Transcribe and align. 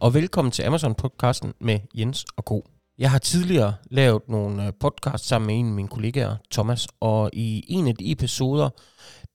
og 0.00 0.14
velkommen 0.14 0.52
til 0.52 0.62
Amazon-podcasten 0.62 1.52
med 1.60 1.78
Jens 1.94 2.24
og 2.36 2.42
Co. 2.42 2.68
Jeg 2.98 3.10
har 3.10 3.18
tidligere 3.18 3.74
lavet 3.90 4.22
nogle 4.28 4.66
øh, 4.66 4.72
podcasts 4.80 5.28
sammen 5.28 5.46
med 5.46 5.58
en 5.58 5.66
af 5.66 5.72
mine 5.72 5.88
kollegaer, 5.88 6.36
Thomas, 6.50 6.88
og 7.00 7.30
i 7.32 7.64
en 7.68 7.88
af 7.88 7.94
de 7.94 8.12
episoder, 8.12 8.70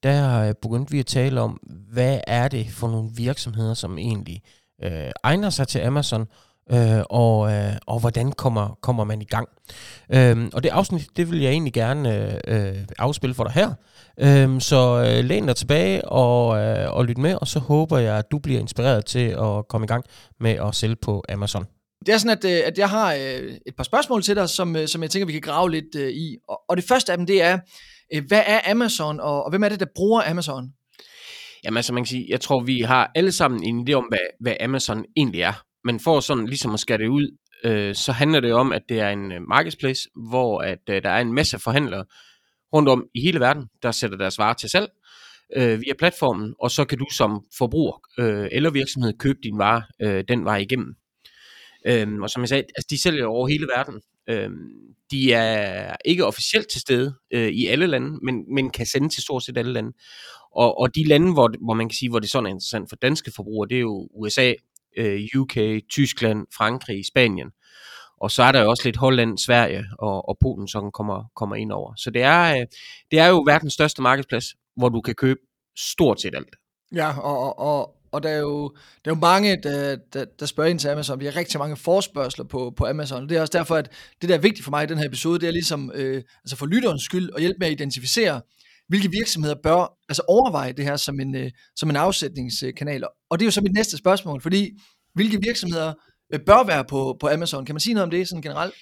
der 0.02 0.48
øh, 0.48 0.54
begyndte 0.62 0.92
vi 0.92 0.98
at 0.98 1.06
tale 1.06 1.40
om, 1.40 1.60
hvad 1.92 2.20
er 2.26 2.48
det 2.48 2.66
for 2.70 2.88
nogle 2.88 3.10
virksomheder, 3.16 3.74
som 3.74 3.98
egentlig 3.98 4.42
øh, 4.82 5.10
egner 5.22 5.50
sig 5.50 5.68
til 5.68 5.78
Amazon, 5.78 6.26
øh, 6.72 7.02
og, 7.10 7.52
øh, 7.52 7.72
og 7.86 8.00
hvordan 8.00 8.32
kommer, 8.32 8.78
kommer 8.80 9.04
man 9.04 9.22
i 9.22 9.24
gang. 9.24 9.48
Øh, 10.10 10.50
og 10.52 10.62
det 10.62 10.68
afsnit, 10.68 11.08
det 11.16 11.30
vil 11.30 11.40
jeg 11.40 11.50
egentlig 11.50 11.72
gerne 11.72 12.38
øh, 12.48 12.68
øh 12.68 12.84
afspille 12.98 13.34
for 13.34 13.44
dig 13.44 13.52
her. 13.52 13.74
Øh, 14.20 14.60
så 14.60 15.06
øh, 15.06 15.24
læn 15.24 15.46
dig 15.46 15.56
tilbage 15.56 16.08
og, 16.08 16.58
øh, 16.58 16.96
og 16.96 17.04
lyt 17.04 17.18
med, 17.18 17.34
og 17.40 17.48
så 17.48 17.58
håber 17.58 17.98
jeg, 17.98 18.18
at 18.18 18.30
du 18.30 18.38
bliver 18.38 18.60
inspireret 18.60 19.06
til 19.06 19.28
at 19.28 19.68
komme 19.68 19.84
i 19.84 19.88
gang 19.88 20.04
med 20.40 20.50
at 20.50 20.74
sælge 20.74 20.96
på 20.96 21.24
Amazon. 21.28 21.66
Det 22.06 22.14
er 22.14 22.18
sådan, 22.18 22.38
at, 22.38 22.44
øh, 22.44 22.60
at 22.66 22.78
jeg 22.78 22.90
har 22.90 23.14
øh, 23.14 23.52
et 23.66 23.76
par 23.76 23.84
spørgsmål 23.84 24.22
til 24.22 24.36
dig, 24.36 24.48
som, 24.48 24.76
øh, 24.76 24.88
som 24.88 25.02
jeg 25.02 25.10
tænker, 25.10 25.26
vi 25.26 25.32
kan 25.32 25.40
grave 25.40 25.70
lidt 25.70 25.94
i. 25.94 26.36
Og, 26.48 26.60
og 26.68 26.76
det 26.76 26.84
første 26.88 27.12
af 27.12 27.18
dem, 27.18 27.26
det 27.26 27.42
er, 27.42 27.58
hvad 28.28 28.42
er 28.46 28.70
Amazon, 28.70 29.20
og, 29.20 29.44
og 29.44 29.50
hvem 29.50 29.64
er 29.64 29.68
det, 29.68 29.80
der 29.80 29.86
bruger 29.94 30.30
Amazon? 30.30 30.68
Jamen 31.64 31.76
altså, 31.76 31.92
man 31.92 32.02
kan 32.02 32.08
sige, 32.08 32.26
jeg 32.28 32.40
tror, 32.40 32.60
vi 32.60 32.80
har 32.80 33.10
alle 33.14 33.32
sammen 33.32 33.64
en 33.64 33.88
idé 33.88 33.92
om, 33.92 34.04
hvad, 34.04 34.18
hvad 34.40 34.54
Amazon 34.60 35.04
egentlig 35.16 35.40
er 35.40 35.62
men 35.84 36.00
for 36.00 36.20
sådan 36.20 36.46
ligesom 36.46 36.74
at 36.74 36.80
skære 36.80 36.98
det 36.98 37.08
ud, 37.08 37.36
øh, 37.64 37.94
så 37.94 38.12
handler 38.12 38.40
det 38.40 38.52
om, 38.52 38.72
at 38.72 38.82
det 38.88 39.00
er 39.00 39.08
en 39.08 39.32
marketplace, 39.48 40.08
hvor 40.28 40.60
at 40.60 40.78
øh, 40.90 41.02
der 41.02 41.10
er 41.10 41.20
en 41.20 41.32
masse 41.32 41.58
forhandlere 41.58 42.04
rundt 42.74 42.88
om 42.88 43.06
i 43.14 43.20
hele 43.20 43.40
verden, 43.40 43.68
der 43.82 43.90
sætter 43.90 44.18
deres 44.18 44.38
varer 44.38 44.54
til 44.54 44.68
salg 44.68 44.88
øh, 45.56 45.80
via 45.80 45.92
platformen, 45.98 46.54
og 46.60 46.70
så 46.70 46.84
kan 46.84 46.98
du 46.98 47.06
som 47.16 47.44
forbruger 47.58 48.00
øh, 48.18 48.48
eller 48.52 48.70
virksomhed 48.70 49.12
købe 49.18 49.38
din 49.42 49.58
vare 49.58 49.82
øh, 50.02 50.24
den 50.28 50.44
vej 50.44 50.56
igennem. 50.56 50.94
Øh, 51.86 52.08
og 52.22 52.30
som 52.30 52.42
jeg 52.42 52.48
sagde, 52.48 52.62
altså, 52.62 52.86
de 52.90 53.02
sælger 53.02 53.26
over 53.26 53.48
hele 53.48 53.66
verden. 53.76 54.00
Øh, 54.28 54.50
de 55.10 55.32
er 55.32 55.96
ikke 56.04 56.26
officielt 56.26 56.70
til 56.72 56.80
stede 56.80 57.14
øh, 57.30 57.48
i 57.48 57.66
alle 57.66 57.86
lande, 57.86 58.18
men, 58.22 58.54
men 58.54 58.70
kan 58.70 58.86
sende 58.86 59.08
til 59.08 59.22
stort 59.22 59.42
set 59.42 59.58
alle 59.58 59.72
lande. 59.72 59.92
Og, 60.52 60.78
og 60.78 60.94
de 60.94 61.04
lande, 61.04 61.32
hvor, 61.32 61.50
hvor 61.64 61.74
man 61.74 61.88
kan 61.88 61.96
sige, 61.96 62.10
hvor 62.10 62.18
det 62.18 62.30
sådan 62.30 62.46
er 62.46 62.50
interessant 62.50 62.88
for 62.88 62.96
danske 62.96 63.32
forbrugere, 63.36 63.68
det 63.68 63.76
er 63.76 63.80
jo 63.80 64.08
USA, 64.14 64.52
øh, 64.96 65.20
UK, 65.36 65.56
Tyskland, 65.90 66.46
Frankrig, 66.56 67.06
Spanien. 67.06 67.50
Og 68.20 68.30
så 68.30 68.42
er 68.42 68.52
der 68.52 68.62
jo 68.62 68.70
også 68.70 68.82
lidt 68.84 68.96
Holland, 68.96 69.38
Sverige 69.38 69.84
og, 69.98 70.28
og 70.28 70.36
Polen, 70.40 70.68
som 70.68 70.90
kommer, 70.92 71.30
kommer 71.36 71.56
ind 71.56 71.72
over. 71.72 71.94
Så 71.96 72.10
det 72.10 72.22
er, 72.22 72.56
øh, 72.56 72.66
det 73.10 73.18
er 73.18 73.26
jo 73.26 73.42
verdens 73.46 73.72
største 73.72 74.02
markedsplads, 74.02 74.44
hvor 74.76 74.88
du 74.88 75.00
kan 75.00 75.14
købe 75.14 75.40
stort 75.78 76.20
set 76.20 76.34
alt. 76.34 76.56
Ja, 76.94 77.18
og, 77.18 77.58
og, 77.58 77.96
og 78.12 78.22
der 78.22 78.28
er 78.28 78.38
jo, 78.38 78.68
der 79.04 79.10
er 79.10 79.14
jo 79.14 79.20
mange, 79.20 79.58
der, 79.62 79.96
der, 80.12 80.24
der 80.40 80.46
spørger 80.46 80.70
ind 80.70 80.78
til 80.78 80.88
Amazon. 80.88 81.20
Vi 81.20 81.24
har 81.24 81.36
rigtig 81.36 81.58
mange 81.58 81.76
forspørgseler 81.76 82.44
på, 82.44 82.72
på 82.76 82.86
Amazon. 82.86 83.28
Det 83.28 83.36
er 83.36 83.40
også 83.40 83.58
derfor, 83.58 83.76
at 83.76 83.92
det, 84.20 84.28
der 84.28 84.34
er 84.34 84.38
vigtigt 84.38 84.64
for 84.64 84.70
mig 84.70 84.84
i 84.84 84.86
den 84.86 84.98
her 84.98 85.06
episode, 85.06 85.40
det 85.40 85.48
er 85.48 85.52
ligesom, 85.52 85.92
øh, 85.94 86.22
altså 86.44 86.56
for 86.56 86.66
lytterens 86.66 87.02
skyld, 87.02 87.30
at 87.34 87.40
hjælpe 87.40 87.58
med 87.58 87.66
at 87.66 87.72
identificere, 87.72 88.40
hvilke 88.88 89.10
virksomheder 89.10 89.54
bør 89.62 89.98
altså 90.08 90.22
overveje 90.28 90.72
det 90.72 90.84
her 90.84 90.96
som 90.96 91.20
en, 91.20 91.34
øh, 91.34 91.50
som 91.76 91.90
en 91.90 91.96
afsætningskanal. 91.96 93.04
Og 93.30 93.38
det 93.38 93.44
er 93.44 93.46
jo 93.46 93.50
så 93.50 93.60
mit 93.60 93.72
næste 93.72 93.96
spørgsmål, 93.96 94.40
fordi 94.40 94.70
hvilke 95.14 95.38
virksomheder 95.42 95.94
Øh, 96.34 96.40
bør 96.40 96.66
være 96.66 96.84
på, 96.84 97.16
på 97.20 97.28
Amazon? 97.28 97.64
Kan 97.64 97.74
man 97.74 97.80
sige 97.80 97.94
noget 97.94 98.04
om 98.04 98.10
det 98.10 98.28
sådan 98.28 98.42
generelt? 98.42 98.74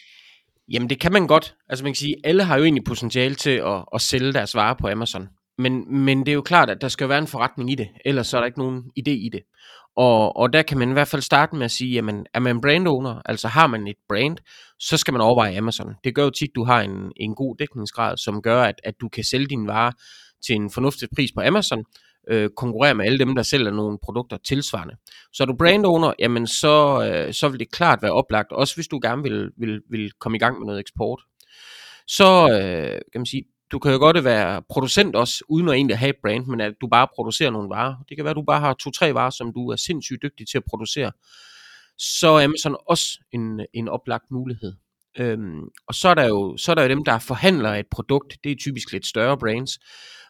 Jamen 0.72 0.90
det 0.90 1.00
kan 1.00 1.12
man 1.12 1.26
godt. 1.26 1.54
Altså 1.68 1.84
man 1.84 1.92
kan 1.92 1.98
sige, 1.98 2.16
alle 2.24 2.44
har 2.44 2.56
jo 2.56 2.64
egentlig 2.64 2.84
potentiale 2.84 3.34
til 3.34 3.50
at, 3.50 3.84
at 3.94 4.00
sælge 4.00 4.32
deres 4.32 4.54
varer 4.54 4.74
på 4.74 4.88
Amazon. 4.88 5.28
Men, 5.58 5.98
men 6.04 6.20
det 6.20 6.28
er 6.28 6.34
jo 6.34 6.42
klart, 6.42 6.70
at 6.70 6.80
der 6.80 6.88
skal 6.88 7.08
være 7.08 7.18
en 7.18 7.26
forretning 7.26 7.70
i 7.70 7.74
det, 7.74 7.88
ellers 8.04 8.26
så 8.26 8.36
er 8.36 8.40
der 8.40 8.46
ikke 8.46 8.58
nogen 8.58 8.82
idé 8.98 9.10
i 9.10 9.28
det. 9.32 9.40
Og, 9.96 10.36
og 10.36 10.52
der 10.52 10.62
kan 10.62 10.78
man 10.78 10.90
i 10.90 10.92
hvert 10.92 11.08
fald 11.08 11.22
starte 11.22 11.56
med 11.56 11.64
at 11.64 11.70
sige, 11.70 11.92
jamen 11.92 12.26
er 12.34 12.40
man 12.40 12.60
brand 12.60 12.88
owner, 12.88 13.22
altså 13.24 13.48
har 13.48 13.66
man 13.66 13.88
et 13.88 13.96
brand, 14.08 14.36
så 14.78 14.96
skal 14.96 15.12
man 15.12 15.20
overveje 15.20 15.58
Amazon. 15.58 15.94
Det 16.04 16.14
gør 16.14 16.24
jo 16.24 16.30
tit, 16.30 16.48
at 16.48 16.54
du 16.54 16.64
har 16.64 16.80
en, 16.80 17.12
en 17.16 17.34
god 17.34 17.56
dækningsgrad, 17.56 18.16
som 18.16 18.42
gør, 18.42 18.62
at, 18.62 18.74
at 18.84 18.94
du 19.00 19.08
kan 19.08 19.24
sælge 19.24 19.46
dine 19.46 19.66
varer 19.66 19.92
til 20.46 20.54
en 20.54 20.70
fornuftig 20.70 21.08
pris 21.16 21.32
på 21.32 21.40
Amazon, 21.40 21.84
øh, 22.30 22.50
konkurrere 22.56 22.94
med 22.94 23.06
alle 23.06 23.18
dem, 23.18 23.34
der 23.34 23.42
sælger 23.42 23.70
nogle 23.70 23.98
produkter 24.02 24.36
tilsvarende. 24.36 24.96
Så 25.32 25.42
er 25.42 25.46
du 25.46 25.56
brand 25.58 25.86
owner, 25.86 26.12
jamen 26.18 26.46
så, 26.46 27.04
øh, 27.04 27.34
så 27.34 27.48
vil 27.48 27.60
det 27.60 27.70
klart 27.70 28.02
være 28.02 28.12
oplagt, 28.12 28.52
også 28.52 28.74
hvis 28.74 28.88
du 28.88 29.00
gerne 29.02 29.22
vil, 29.22 29.50
vil, 29.56 29.80
vil 29.90 30.12
komme 30.12 30.36
i 30.36 30.38
gang 30.38 30.58
med 30.58 30.66
noget 30.66 30.80
eksport. 30.80 31.22
Så 32.06 32.48
øh, 32.52 33.00
kan 33.12 33.20
man 33.20 33.26
sige, 33.26 33.44
du 33.72 33.78
kan 33.78 33.92
jo 33.92 33.98
godt 33.98 34.24
være 34.24 34.62
producent 34.68 35.16
også, 35.16 35.44
uden 35.48 35.68
at 35.68 35.74
egentlig 35.74 35.98
have 35.98 36.10
et 36.10 36.16
brand, 36.22 36.46
men 36.46 36.60
at 36.60 36.74
du 36.80 36.86
bare 36.86 37.08
producerer 37.14 37.50
nogle 37.50 37.68
varer. 37.68 37.94
Det 38.08 38.16
kan 38.16 38.24
være, 38.24 38.30
at 38.30 38.36
du 38.36 38.42
bare 38.42 38.60
har 38.60 38.74
to-tre 38.74 39.14
varer, 39.14 39.30
som 39.30 39.52
du 39.52 39.68
er 39.68 39.76
sindssygt 39.76 40.22
dygtig 40.22 40.48
til 40.48 40.58
at 40.58 40.64
producere. 40.64 41.12
Så 41.98 42.28
er 42.28 42.44
Amazon 42.44 42.76
også 42.86 43.18
en, 43.32 43.66
en 43.74 43.88
oplagt 43.88 44.30
mulighed. 44.30 44.72
Øhm, 45.18 45.60
og 45.86 45.94
så 45.94 46.08
er, 46.08 46.14
der 46.14 46.26
jo, 46.26 46.56
så 46.56 46.70
er 46.70 46.74
der 46.74 46.82
jo 46.82 46.88
dem, 46.88 47.04
der 47.04 47.18
forhandler 47.18 47.74
et 47.74 47.86
produkt. 47.90 48.38
Det 48.44 48.52
er 48.52 48.56
typisk 48.56 48.92
lidt 48.92 49.06
større 49.06 49.38
brands, 49.38 49.78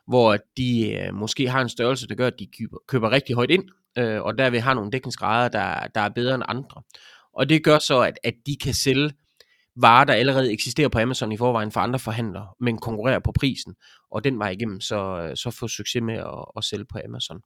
hvor 0.08 0.38
de 0.56 0.92
øh, 0.92 1.14
måske 1.14 1.48
har 1.48 1.60
en 1.60 1.68
størrelse, 1.68 2.08
der 2.08 2.14
gør, 2.14 2.26
at 2.26 2.38
de 2.38 2.46
køber, 2.58 2.76
køber 2.88 3.10
rigtig 3.10 3.34
højt 3.34 3.50
ind, 3.50 3.64
øh, 3.98 4.22
og 4.22 4.38
derved 4.38 4.60
har 4.60 4.74
nogle 4.74 4.90
dækningsgrader, 4.90 5.48
der, 5.48 5.86
der 5.94 6.00
er 6.00 6.08
bedre 6.08 6.34
end 6.34 6.42
andre. 6.48 6.82
Og 7.32 7.48
det 7.48 7.64
gør 7.64 7.78
så, 7.78 8.00
at, 8.00 8.18
at 8.24 8.34
de 8.46 8.56
kan 8.56 8.74
sælge 8.74 9.10
varer, 9.76 10.04
der 10.04 10.12
allerede 10.12 10.52
eksisterer 10.52 10.88
på 10.88 10.98
Amazon 10.98 11.32
i 11.32 11.36
forvejen 11.36 11.72
for 11.72 11.80
andre 11.80 11.98
forhandlere, 11.98 12.46
men 12.60 12.78
konkurrerer 12.78 13.18
på 13.18 13.32
prisen, 13.32 13.74
og 14.10 14.24
den 14.24 14.38
vej 14.38 14.50
igennem, 14.50 14.80
så, 14.80 15.30
så 15.34 15.50
få 15.50 15.68
succes 15.68 16.02
med 16.02 16.14
at, 16.14 16.44
at 16.56 16.64
sælge 16.64 16.84
på 16.84 16.98
Amazon. 17.04 17.40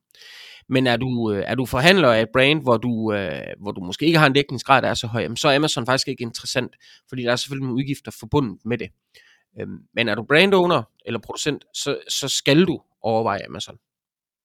Men 0.69 0.87
er 0.87 0.97
du, 0.97 1.31
øh, 1.31 1.43
er 1.47 1.55
du 1.55 1.65
forhandler 1.65 2.11
af 2.11 2.21
et 2.21 2.29
brand, 2.33 2.61
hvor 2.61 2.77
du, 2.77 3.13
øh, 3.13 3.41
hvor 3.61 3.71
du 3.71 3.81
måske 3.81 4.05
ikke 4.05 4.19
har 4.19 4.27
en 4.27 4.33
dækningsgrad, 4.33 4.81
der 4.81 4.87
er 4.87 4.93
så 4.93 5.07
høj, 5.07 5.27
så 5.35 5.47
er 5.47 5.55
Amazon 5.55 5.85
faktisk 5.85 6.07
ikke 6.07 6.21
interessant, 6.21 6.75
fordi 7.09 7.21
der 7.23 7.31
er 7.31 7.35
selvfølgelig 7.35 7.67
nogle 7.67 7.77
udgifter 7.77 8.11
forbundet 8.19 8.57
med 8.65 8.77
det. 8.77 8.89
Øhm, 9.59 9.87
men 9.93 10.09
er 10.09 10.15
du 10.15 10.23
brand 10.23 10.53
owner 10.53 10.83
eller 11.05 11.19
producent, 11.19 11.65
så, 11.73 11.99
så 12.07 12.27
skal 12.27 12.67
du 12.67 12.81
overveje 13.01 13.45
Amazon. 13.45 13.79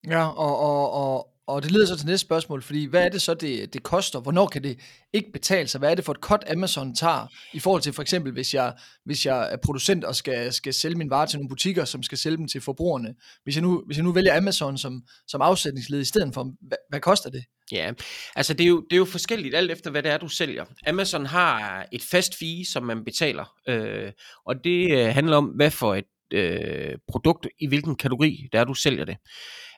Ja, 0.06 0.28
og, 0.28 0.58
og, 0.58 0.92
og, 0.92 1.28
og 1.48 1.62
det 1.62 1.70
leder 1.70 1.86
så 1.86 1.96
til 1.96 2.06
næste 2.06 2.26
spørgsmål, 2.26 2.62
fordi 2.62 2.84
hvad 2.84 3.04
er 3.04 3.08
det 3.08 3.22
så, 3.22 3.34
det, 3.34 3.72
det 3.72 3.82
koster? 3.82 4.20
Hvornår 4.20 4.46
kan 4.46 4.62
det 4.62 4.78
ikke 5.12 5.32
betale 5.32 5.68
sig? 5.68 5.78
Hvad 5.78 5.90
er 5.90 5.94
det 5.94 6.04
for 6.04 6.12
et 6.12 6.18
cut, 6.18 6.44
Amazon 6.50 6.94
tager 6.94 7.26
i 7.52 7.58
forhold 7.58 7.82
til 7.82 7.92
for 7.92 8.02
eksempel, 8.02 8.32
hvis 8.32 8.54
jeg, 8.54 8.74
hvis 9.04 9.26
jeg 9.26 9.52
er 9.52 9.56
producent 9.56 10.04
og 10.04 10.16
skal, 10.16 10.52
skal 10.52 10.74
sælge 10.74 10.96
min 10.96 11.10
vare 11.10 11.26
til 11.26 11.38
nogle 11.38 11.48
butikker, 11.48 11.84
som 11.84 12.02
skal 12.02 12.18
sælge 12.18 12.36
dem 12.36 12.48
til 12.48 12.60
forbrugerne? 12.60 13.14
Hvis 13.44 13.54
jeg 13.54 13.62
nu, 13.62 13.82
hvis 13.86 13.96
jeg 13.96 14.04
nu 14.04 14.12
vælger 14.12 14.36
Amazon 14.36 14.78
som, 14.78 15.02
som 15.26 15.42
afsætningsled 15.42 16.00
i 16.00 16.04
stedet 16.04 16.34
for, 16.34 16.52
hvad, 16.60 16.78
hvad 16.88 17.00
koster 17.00 17.30
det? 17.30 17.44
Ja, 17.72 17.92
altså 18.36 18.54
det 18.54 18.64
er, 18.64 18.68
jo, 18.68 18.80
det 18.90 18.92
er 18.92 18.98
jo 18.98 19.04
forskelligt 19.04 19.54
alt 19.54 19.70
efter, 19.70 19.90
hvad 19.90 20.02
det 20.02 20.12
er, 20.12 20.18
du 20.18 20.28
sælger. 20.28 20.64
Amazon 20.86 21.26
har 21.26 21.86
et 21.92 22.02
fast 22.02 22.38
fee, 22.38 22.64
som 22.72 22.82
man 22.82 23.04
betaler, 23.04 23.52
øh, 23.68 24.12
og 24.46 24.54
det 24.64 24.90
øh, 24.90 25.14
handler 25.14 25.36
om, 25.36 25.44
hvad 25.44 25.70
for 25.70 25.94
et 25.94 26.04
øh, 26.32 26.98
produkt, 27.08 27.46
i 27.60 27.66
hvilken 27.66 27.96
kategori 27.96 28.48
det 28.52 28.60
er, 28.60 28.64
du 28.64 28.74
sælger 28.74 29.04
det. 29.04 29.16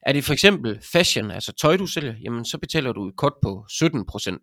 Er 0.03 0.13
det 0.13 0.25
for 0.25 0.33
eksempel 0.33 0.79
fashion, 0.93 1.31
altså 1.31 1.53
tøj, 1.53 1.77
du 1.77 1.87
sælger, 1.87 2.15
jamen 2.23 2.45
så 2.45 2.59
betaler 2.59 2.93
du 2.93 3.09
et 3.09 3.17
kort 3.17 3.33
på 3.43 3.65
17%. 3.71 4.37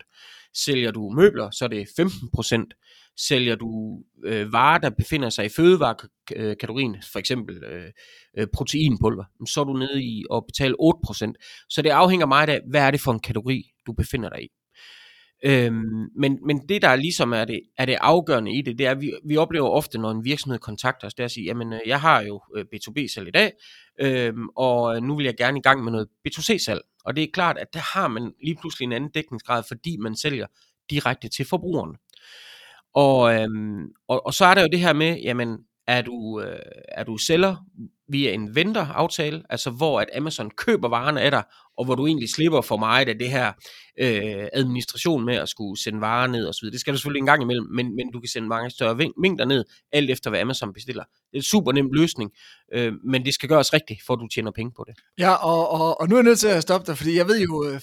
Sælger 0.53 0.91
du 0.91 1.09
møbler, 1.09 1.51
så 1.51 1.66
er 1.66 1.69
det 1.69 1.88
15%. 2.00 3.13
Sælger 3.18 3.56
du 3.56 4.01
øh, 4.25 4.53
varer, 4.53 4.78
der 4.78 4.90
befinder 4.90 5.29
sig 5.29 5.46
i 5.46 5.50
fødevarekategorien, 5.50 6.96
for 7.12 7.19
eksempel 7.19 7.63
øh, 7.63 7.91
øh 8.38 8.47
proteinpulver, 8.53 9.23
så 9.47 9.59
er 9.62 9.63
du 9.66 9.73
nede 9.73 10.03
i 10.03 10.23
at 10.34 10.44
betale 10.47 10.75
8%. 10.81 11.34
Så 11.69 11.81
det 11.81 11.90
afhænger 11.90 12.25
meget 12.25 12.50
af, 12.50 12.62
hvad 12.69 12.81
er 12.81 12.91
det 12.91 13.01
for 13.01 13.12
en 13.12 13.19
kategori, 13.19 13.72
du 13.85 13.94
befinder 13.94 14.29
dig 14.29 14.44
i. 14.44 14.47
Øhm, 15.43 16.09
men, 16.15 16.39
men 16.45 16.67
det 16.69 16.81
der 16.81 16.95
ligesom 16.95 17.33
er 17.33 17.45
det, 17.45 17.61
er 17.77 17.85
det 17.85 17.97
afgørende 18.01 18.51
i 18.51 18.61
det, 18.61 18.77
det 18.77 18.85
er, 18.85 18.91
at 18.91 19.01
vi, 19.01 19.13
vi 19.25 19.37
oplever 19.37 19.69
ofte, 19.69 19.97
når 19.97 20.11
en 20.11 20.25
virksomhed 20.25 20.59
kontakter 20.59 21.07
os, 21.07 21.13
det 21.13 21.23
er 21.23 21.25
at 21.25 21.31
sige, 21.31 21.45
jamen 21.45 21.73
øh, 21.73 21.79
jeg 21.85 22.01
har 22.01 22.21
jo 22.21 22.41
øh, 22.55 22.65
B2B-salg 22.75 23.27
i 23.27 23.31
dag, 23.31 23.51
øhm, 23.99 24.47
og 24.55 24.95
øh, 24.95 25.03
nu 25.03 25.15
vil 25.15 25.25
jeg 25.25 25.37
gerne 25.37 25.59
i 25.59 25.61
gang 25.61 25.83
med 25.83 25.91
noget 25.91 26.07
B2C-salg. 26.27 26.81
Og 27.05 27.15
det 27.15 27.23
er 27.23 27.27
klart, 27.33 27.57
at 27.57 27.73
der 27.73 27.79
har 27.79 28.07
man 28.07 28.34
lige 28.43 28.55
pludselig 28.55 28.85
en 28.85 28.91
anden 28.91 29.09
dækningsgrad, 29.11 29.63
fordi 29.67 29.97
man 29.97 30.16
sælger 30.16 30.45
direkte 30.89 31.29
til 31.29 31.45
forbrugeren. 31.45 31.95
Og, 32.93 33.33
øhm, 33.33 33.87
og, 34.07 34.25
og 34.25 34.33
så 34.33 34.45
er 34.45 34.53
der 34.53 34.61
jo 34.61 34.67
det 34.72 34.79
her 34.79 34.93
med, 34.93 35.19
jamen 35.23 35.57
er 35.87 36.01
du, 36.01 36.41
øh, 36.41 36.59
er 36.90 37.03
du 37.03 37.17
sælger 37.17 37.55
via 38.07 38.31
en 38.31 38.55
vendor-aftale, 38.55 39.43
altså 39.49 39.69
hvor 39.69 40.01
at 40.01 40.09
Amazon 40.16 40.49
køber 40.49 40.90
varerne 40.90 41.22
af 41.22 41.31
dig, 41.31 41.43
og 41.78 41.85
hvor 41.85 41.96
du 41.96 42.08
egentlig 42.08 42.29
slipper 42.29 42.62
for 42.62 42.78
meget 42.78 43.09
af 43.09 43.20
det 43.20 43.29
her 43.29 43.53
øh, 44.00 44.47
administration 44.53 45.26
med 45.26 45.35
at 45.35 45.50
skulle 45.50 45.82
sende 45.82 46.02
varer 46.02 46.28
ned 46.28 46.47
osv. 46.47 46.72
Det 46.72 46.79
skal 46.79 46.94
du 46.94 46.97
selvfølgelig 46.97 47.20
en 47.20 47.26
gang 47.26 47.41
imellem, 47.41 47.68
men, 47.72 47.96
men 47.96 48.12
du 48.12 48.20
kan 48.20 48.28
sende 48.28 48.47
mange 48.47 48.70
større 48.70 49.12
mængder 49.18 49.46
ned, 49.46 49.66
alt 49.91 50.09
efter 50.09 50.29
hvad 50.29 50.40
Amazon 50.40 50.74
bestiller. 50.74 51.03
Det 51.03 51.34
er 51.34 51.38
en 51.38 51.44
super 51.44 51.72
nem 51.72 51.91
løsning, 51.94 52.32
øh, 52.74 52.94
men 53.03 53.26
det 53.26 53.34
skal 53.34 53.50
gøres 53.50 53.74
rigtigt, 53.74 54.00
for 54.06 54.14
at 54.14 54.20
du 54.20 54.28
tjener 54.28 54.52
penge 54.52 54.72
på 54.78 54.85
det. 54.88 54.96
Ja, 55.20 55.34
og, 55.34 55.72
og, 55.72 56.02
og 56.02 56.09
nu 56.09 56.16
er 56.16 56.20
jeg 56.20 56.24
nødt 56.24 56.40
til 56.40 56.47
at 56.47 56.62
stoppe 56.62 56.88
dig, 56.88 56.97
fordi 56.97 57.18
jeg 57.18 57.28
ved 57.28 57.40
jo 57.40 57.66
øh, 57.70 57.82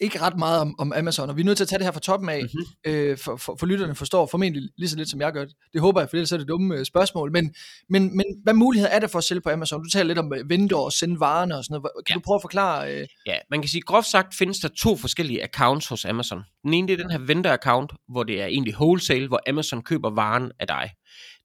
ikke 0.00 0.20
ret 0.20 0.38
meget 0.38 0.60
om, 0.60 0.74
om 0.78 0.92
Amazon, 0.92 1.30
og 1.30 1.36
vi 1.36 1.40
er 1.40 1.44
nødt 1.44 1.56
til 1.56 1.64
at 1.64 1.68
tage 1.68 1.78
det 1.78 1.86
her 1.86 1.92
fra 1.92 2.00
toppen 2.00 2.28
af, 2.28 2.42
mm-hmm. 2.42 2.92
øh, 2.92 3.18
for, 3.18 3.36
for, 3.36 3.56
for 3.60 3.66
lytterne 3.66 3.94
forstår 3.94 4.26
formentlig 4.26 4.62
lige 4.78 4.88
så 4.88 4.96
lidt, 4.96 5.10
som 5.10 5.20
jeg 5.20 5.32
gør 5.32 5.44
det. 5.44 5.54
Det 5.72 5.80
håber 5.80 6.00
jeg, 6.00 6.10
for 6.10 6.16
ellers 6.16 6.32
er 6.32 6.38
det 6.38 6.48
dumme 6.48 6.76
øh, 6.76 6.84
spørgsmål. 6.84 7.32
Men, 7.32 7.54
men, 7.88 8.16
men 8.16 8.26
hvad 8.42 8.54
muligheder 8.54 8.92
er 8.92 8.98
der 8.98 9.06
for 9.06 9.18
at 9.18 9.24
sælge 9.24 9.40
på 9.40 9.50
Amazon? 9.50 9.84
Du 9.84 9.90
taler 9.90 10.06
lidt 10.06 10.18
om 10.18 10.32
øh, 10.34 10.50
vente 10.50 10.76
og 10.76 10.92
sende 10.92 11.20
varerne 11.20 11.56
og 11.56 11.64
sådan 11.64 11.74
noget. 11.74 12.06
Kan 12.06 12.14
ja. 12.14 12.14
du 12.14 12.20
prøve 12.20 12.36
at 12.36 12.42
forklare? 12.42 12.94
Øh... 12.94 13.06
Ja, 13.26 13.38
man 13.50 13.62
kan 13.62 13.68
sige, 13.68 13.82
groft 13.82 14.06
sagt 14.06 14.34
findes 14.34 14.58
der 14.58 14.68
to 14.68 14.96
forskellige 14.96 15.44
accounts 15.44 15.88
hos 15.88 16.04
Amazon. 16.04 16.42
Den 16.62 16.74
ene 16.74 16.88
det 16.88 16.92
er 16.92 17.02
den 17.02 17.10
her 17.10 17.18
venter-account, 17.18 18.04
hvor 18.08 18.22
det 18.22 18.42
er 18.42 18.46
egentlig 18.46 18.74
wholesale, 18.74 19.28
hvor 19.28 19.40
Amazon 19.48 19.82
køber 19.82 20.10
varen 20.10 20.52
af 20.58 20.66
dig. 20.66 20.90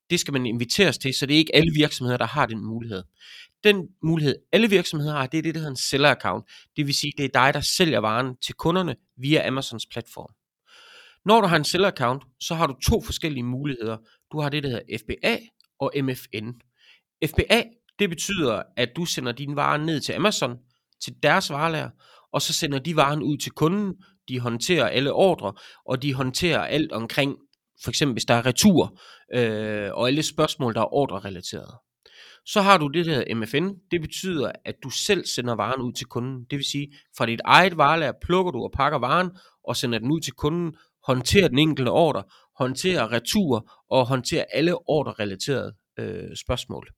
Det 0.09 0.19
skal 0.19 0.33
man 0.33 0.45
inviteres 0.45 0.97
til, 0.97 1.13
så 1.13 1.25
det 1.25 1.33
er 1.33 1.37
ikke 1.37 1.55
alle 1.55 1.71
virksomheder, 1.73 2.17
der 2.17 2.25
har 2.25 2.45
den 2.45 2.65
mulighed. 2.65 3.03
Den 3.63 3.87
mulighed, 4.03 4.35
alle 4.51 4.69
virksomheder 4.69 5.13
har, 5.13 5.27
det 5.27 5.37
er 5.37 5.41
det, 5.41 5.55
der 5.55 5.59
hedder 5.59 5.71
en 5.71 5.77
seller 5.77 6.09
account. 6.09 6.45
Det 6.75 6.85
vil 6.85 6.95
sige, 6.95 7.13
det 7.17 7.25
er 7.25 7.29
dig, 7.33 7.53
der 7.53 7.61
sælger 7.61 7.99
varen 7.99 8.35
til 8.45 8.55
kunderne 8.55 8.95
via 9.17 9.47
Amazons 9.47 9.85
platform. 9.85 10.33
Når 11.25 11.41
du 11.41 11.47
har 11.47 11.55
en 11.55 11.63
seller 11.63 11.87
account, 11.87 12.23
så 12.39 12.55
har 12.55 12.67
du 12.67 12.75
to 12.83 13.01
forskellige 13.01 13.43
muligheder. 13.43 13.97
Du 14.31 14.39
har 14.41 14.49
det, 14.49 14.63
der 14.63 14.69
hedder 14.69 14.97
FBA 14.97 15.37
og 15.79 15.93
MFN. 16.03 16.49
FBA, 17.25 17.63
det 17.99 18.09
betyder, 18.09 18.63
at 18.77 18.89
du 18.95 19.05
sender 19.05 19.31
dine 19.31 19.55
varer 19.55 19.77
ned 19.77 19.99
til 19.99 20.13
Amazon, 20.13 20.57
til 21.03 21.13
deres 21.23 21.49
varelager, 21.49 21.89
og 22.33 22.41
så 22.41 22.53
sender 22.53 22.79
de 22.79 22.95
varen 22.95 23.23
ud 23.23 23.37
til 23.37 23.51
kunden, 23.51 23.93
de 24.29 24.39
håndterer 24.39 24.87
alle 24.87 25.13
ordre, 25.13 25.53
og 25.85 26.01
de 26.01 26.13
håndterer 26.13 26.59
alt 26.59 26.91
omkring, 26.91 27.35
for 27.83 27.89
eksempel 27.89 28.13
hvis 28.13 28.25
der 28.25 28.33
er 28.33 28.45
retur, 28.45 28.99
øh, 29.33 29.89
og 29.93 30.07
alle 30.07 30.23
spørgsmål, 30.23 30.73
der 30.73 30.81
er 30.81 30.93
ordrerelateret. 30.93 31.75
Så 32.45 32.61
har 32.61 32.77
du 32.77 32.87
det, 32.87 33.05
der 33.05 33.35
MFN. 33.35 33.69
Det 33.91 34.01
betyder, 34.01 34.51
at 34.65 34.75
du 34.83 34.89
selv 34.89 35.25
sender 35.25 35.55
varen 35.55 35.81
ud 35.81 35.93
til 35.93 36.05
kunden. 36.05 36.45
Det 36.49 36.57
vil 36.57 36.65
sige, 36.65 36.93
fra 37.17 37.25
dit 37.25 37.41
eget 37.45 37.77
varelager 37.77 38.13
plukker 38.21 38.51
du 38.51 38.63
og 38.63 38.71
pakker 38.71 38.99
varen, 38.99 39.29
og 39.63 39.75
sender 39.75 39.99
den 39.99 40.11
ud 40.11 40.19
til 40.19 40.33
kunden, 40.33 40.75
håndterer 41.07 41.47
den 41.47 41.59
enkelte 41.59 41.89
ordre, 41.89 42.23
håndterer 42.57 43.11
retur, 43.11 43.71
og 43.89 44.07
håndterer 44.07 44.45
alle 44.53 44.89
ordrerelaterede 44.89 45.73
øh, 45.99 46.35
spørgsmål. 46.45 46.89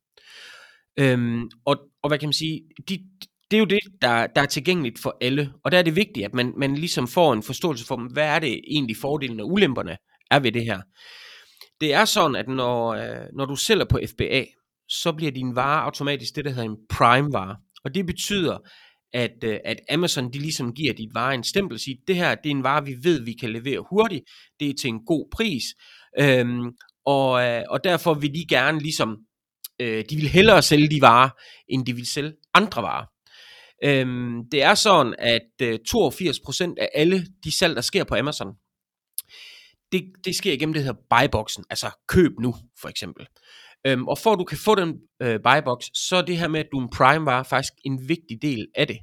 Øhm, 1.00 1.50
og, 1.66 1.78
og 2.04 2.10
hvad 2.10 2.20
kan 2.20 2.28
man 2.28 2.34
sige, 2.34 2.62
de, 2.90 3.00
det 3.52 3.58
er 3.58 3.60
jo 3.60 3.66
det, 3.66 3.80
der, 4.02 4.28
der 4.28 4.42
er 4.42 4.46
tilgængeligt 4.46 5.00
for 5.00 5.18
alle. 5.22 5.54
Og 5.64 5.72
der 5.72 5.78
er 5.78 5.82
det 5.82 5.96
vigtigt, 5.96 6.26
at 6.26 6.34
man, 6.34 6.54
man 6.58 6.76
ligesom 6.76 7.08
får 7.08 7.34
en 7.34 7.44
forståelse 7.44 7.86
for, 7.86 8.14
hvad 8.14 8.26
er 8.26 8.40
det 8.40 8.62
egentlig 8.68 8.98
fordelene 8.98 9.44
og 9.44 9.52
ulemperne 9.52 9.98
er 10.32 10.40
ved 10.40 10.52
det 10.52 10.64
her. 10.64 10.82
Det 11.82 11.94
er 11.94 12.06
sådan, 12.06 12.36
at 12.36 12.48
når, 12.48 12.94
øh, 12.94 13.26
når 13.34 13.46
du 13.46 13.56
sælger 13.56 13.86
på 13.86 14.00
FBA, 14.08 14.44
så 14.90 15.14
bliver 15.14 15.32
din 15.32 15.56
vare 15.56 15.84
automatisk 15.84 16.36
det, 16.36 16.46
der 16.46 16.52
hedder 16.52 16.70
en 16.70 16.78
prime-vare. 16.90 17.56
Og 17.84 17.96
det 17.96 18.06
betyder, 18.06 18.58
at, 19.14 19.44
øh, 19.44 19.60
at 19.66 19.80
Amazon 19.90 20.34
de 20.34 20.40
ligesom 20.40 20.74
giver 20.74 20.94
dit 20.94 21.10
vare 21.14 21.34
en 21.34 21.44
stempel 21.44 21.76
og 21.76 21.80
siger, 21.80 21.98
det 22.08 22.16
her 22.16 22.36
det 22.36 22.50
er 22.50 22.56
en 22.56 22.64
vare, 22.64 22.86
vi 22.86 22.96
ved, 23.04 23.22
vi 23.22 23.34
kan 23.34 23.50
levere 23.50 23.86
hurtigt, 23.90 24.24
det 24.60 24.70
er 24.70 24.74
til 24.82 24.88
en 24.88 25.06
god 25.06 25.30
pris, 25.32 25.64
øhm, 26.20 26.72
og, 27.06 27.44
øh, 27.44 27.64
og 27.70 27.84
derfor 27.84 28.14
vil 28.14 28.34
de 28.34 28.46
gerne 28.50 28.80
ligesom, 28.80 29.18
øh, 29.82 30.06
de 30.10 30.16
vil 30.16 30.28
hellere 30.28 30.62
sælge 30.62 30.90
de 30.90 31.02
varer, 31.02 31.30
end 31.70 31.86
de 31.86 31.94
vil 31.94 32.08
sælge 32.08 32.34
andre 32.54 32.82
varer. 32.82 33.06
Øhm, 33.84 34.50
det 34.52 34.64
er 34.64 34.76
sådan, 34.76 35.16
at 35.20 35.62
øh, 35.62 35.80
82% 35.90 36.74
af 36.82 36.90
alle 36.94 37.26
de 37.44 37.58
salg, 37.58 37.76
der 37.76 37.82
sker 37.82 38.04
på 38.04 38.16
Amazon, 38.16 38.54
det, 39.92 40.12
det 40.26 40.36
sker 40.36 40.54
igennem 40.54 40.74
det 40.74 40.84
her 40.84 40.94
buyboxen, 41.10 41.64
altså 41.70 41.90
køb 42.08 42.32
nu 42.40 42.56
for 42.82 42.90
eksempel. 42.90 43.28
Øhm, 43.88 44.08
og 44.08 44.18
for 44.18 44.34
at 44.34 44.40
du 44.40 44.44
kan 44.44 44.58
få 44.58 44.76
den 44.76 45.00
øh, 45.22 45.40
buybox, 45.44 45.86
så 45.94 46.16
er 46.16 46.22
det 46.22 46.38
her 46.38 46.48
med, 46.48 46.60
at 46.60 46.68
du 46.72 46.78
er 46.80 46.84
en 46.84 46.90
prime 46.90 47.26
var 47.26 47.44
faktisk 47.44 47.74
en 47.86 48.10
vigtig 48.10 48.42
del 48.42 48.68
af 48.76 48.88
det. 48.88 48.98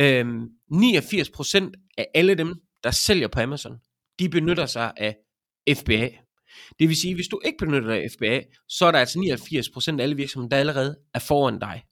Øhm, 0.00 0.48
89% 0.72 1.72
af 1.98 2.06
alle 2.14 2.34
dem, 2.34 2.54
der 2.84 2.90
sælger 2.90 3.28
på 3.28 3.40
Amazon, 3.40 3.76
de 4.18 4.28
benytter 4.28 4.66
sig 4.66 4.92
af 4.96 5.16
FBA. 5.74 6.08
Det 6.78 6.88
vil 6.88 6.96
sige, 6.96 7.10
at 7.10 7.16
hvis 7.16 7.28
du 7.28 7.40
ikke 7.44 7.58
benytter 7.58 7.88
dig 7.88 8.02
af 8.02 8.08
FBA, 8.16 8.40
så 8.68 8.86
er 8.86 8.90
der 8.90 8.98
altså 8.98 9.18
89% 9.18 9.98
af 9.98 10.02
alle 10.02 10.16
virksomheder, 10.16 10.48
der 10.48 10.56
allerede 10.56 10.96
er 11.14 11.18
foran 11.18 11.58
dig. 11.58 11.82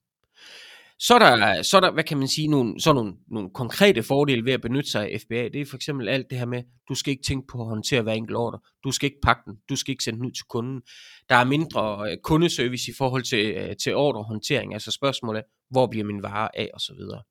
Så 1.01 1.15
er 1.15 1.19
der, 1.19 1.63
så 1.63 1.77
er 1.77 1.81
der 1.81 1.91
hvad 1.91 2.05
kan 2.05 2.19
man 2.19 2.29
sige, 2.29 2.49
nogle, 2.49 2.81
så 2.81 2.93
nogle, 2.93 3.13
nogle 3.31 3.51
konkrete 3.55 4.03
fordele 4.03 4.45
ved 4.45 4.53
at 4.53 4.61
benytte 4.61 4.91
sig 4.91 5.03
af 5.03 5.21
FBA. 5.21 5.49
Det 5.49 5.61
er 5.61 5.67
for 5.67 5.77
eksempel 5.77 6.09
alt 6.09 6.27
det 6.31 6.39
her 6.39 6.47
med, 6.47 6.63
du 6.89 6.95
skal 6.95 7.11
ikke 7.11 7.23
tænke 7.23 7.47
på 7.53 7.61
at 7.61 7.69
håndtere 7.69 8.03
hver 8.03 8.13
enkelt 8.13 8.37
ordre. 8.37 8.59
Du 8.85 8.91
skal 8.91 9.07
ikke 9.07 9.21
pakke 9.23 9.43
den. 9.47 9.55
Du 9.69 9.77
skal 9.77 9.93
ikke 9.93 10.05
sende 10.05 10.19
den 10.19 10.27
ud 10.27 10.33
til 10.33 10.45
kunden. 10.45 10.83
Der 11.29 11.35
er 11.35 11.45
mindre 11.45 12.11
øh, 12.11 12.17
kundeservice 12.25 12.91
i 12.91 12.95
forhold 12.99 13.23
til, 13.23 13.55
øh, 13.55 13.77
til 13.77 13.95
ordrehåndtering. 13.95 14.75
Altså 14.75 14.91
spørgsmålet, 14.91 15.43
hvor 15.71 15.87
bliver 15.87 16.05
min 16.05 16.23
vare 16.23 16.59
af 16.59 16.71
og 16.75 16.81
så 16.81 16.95
videre. 16.95 17.23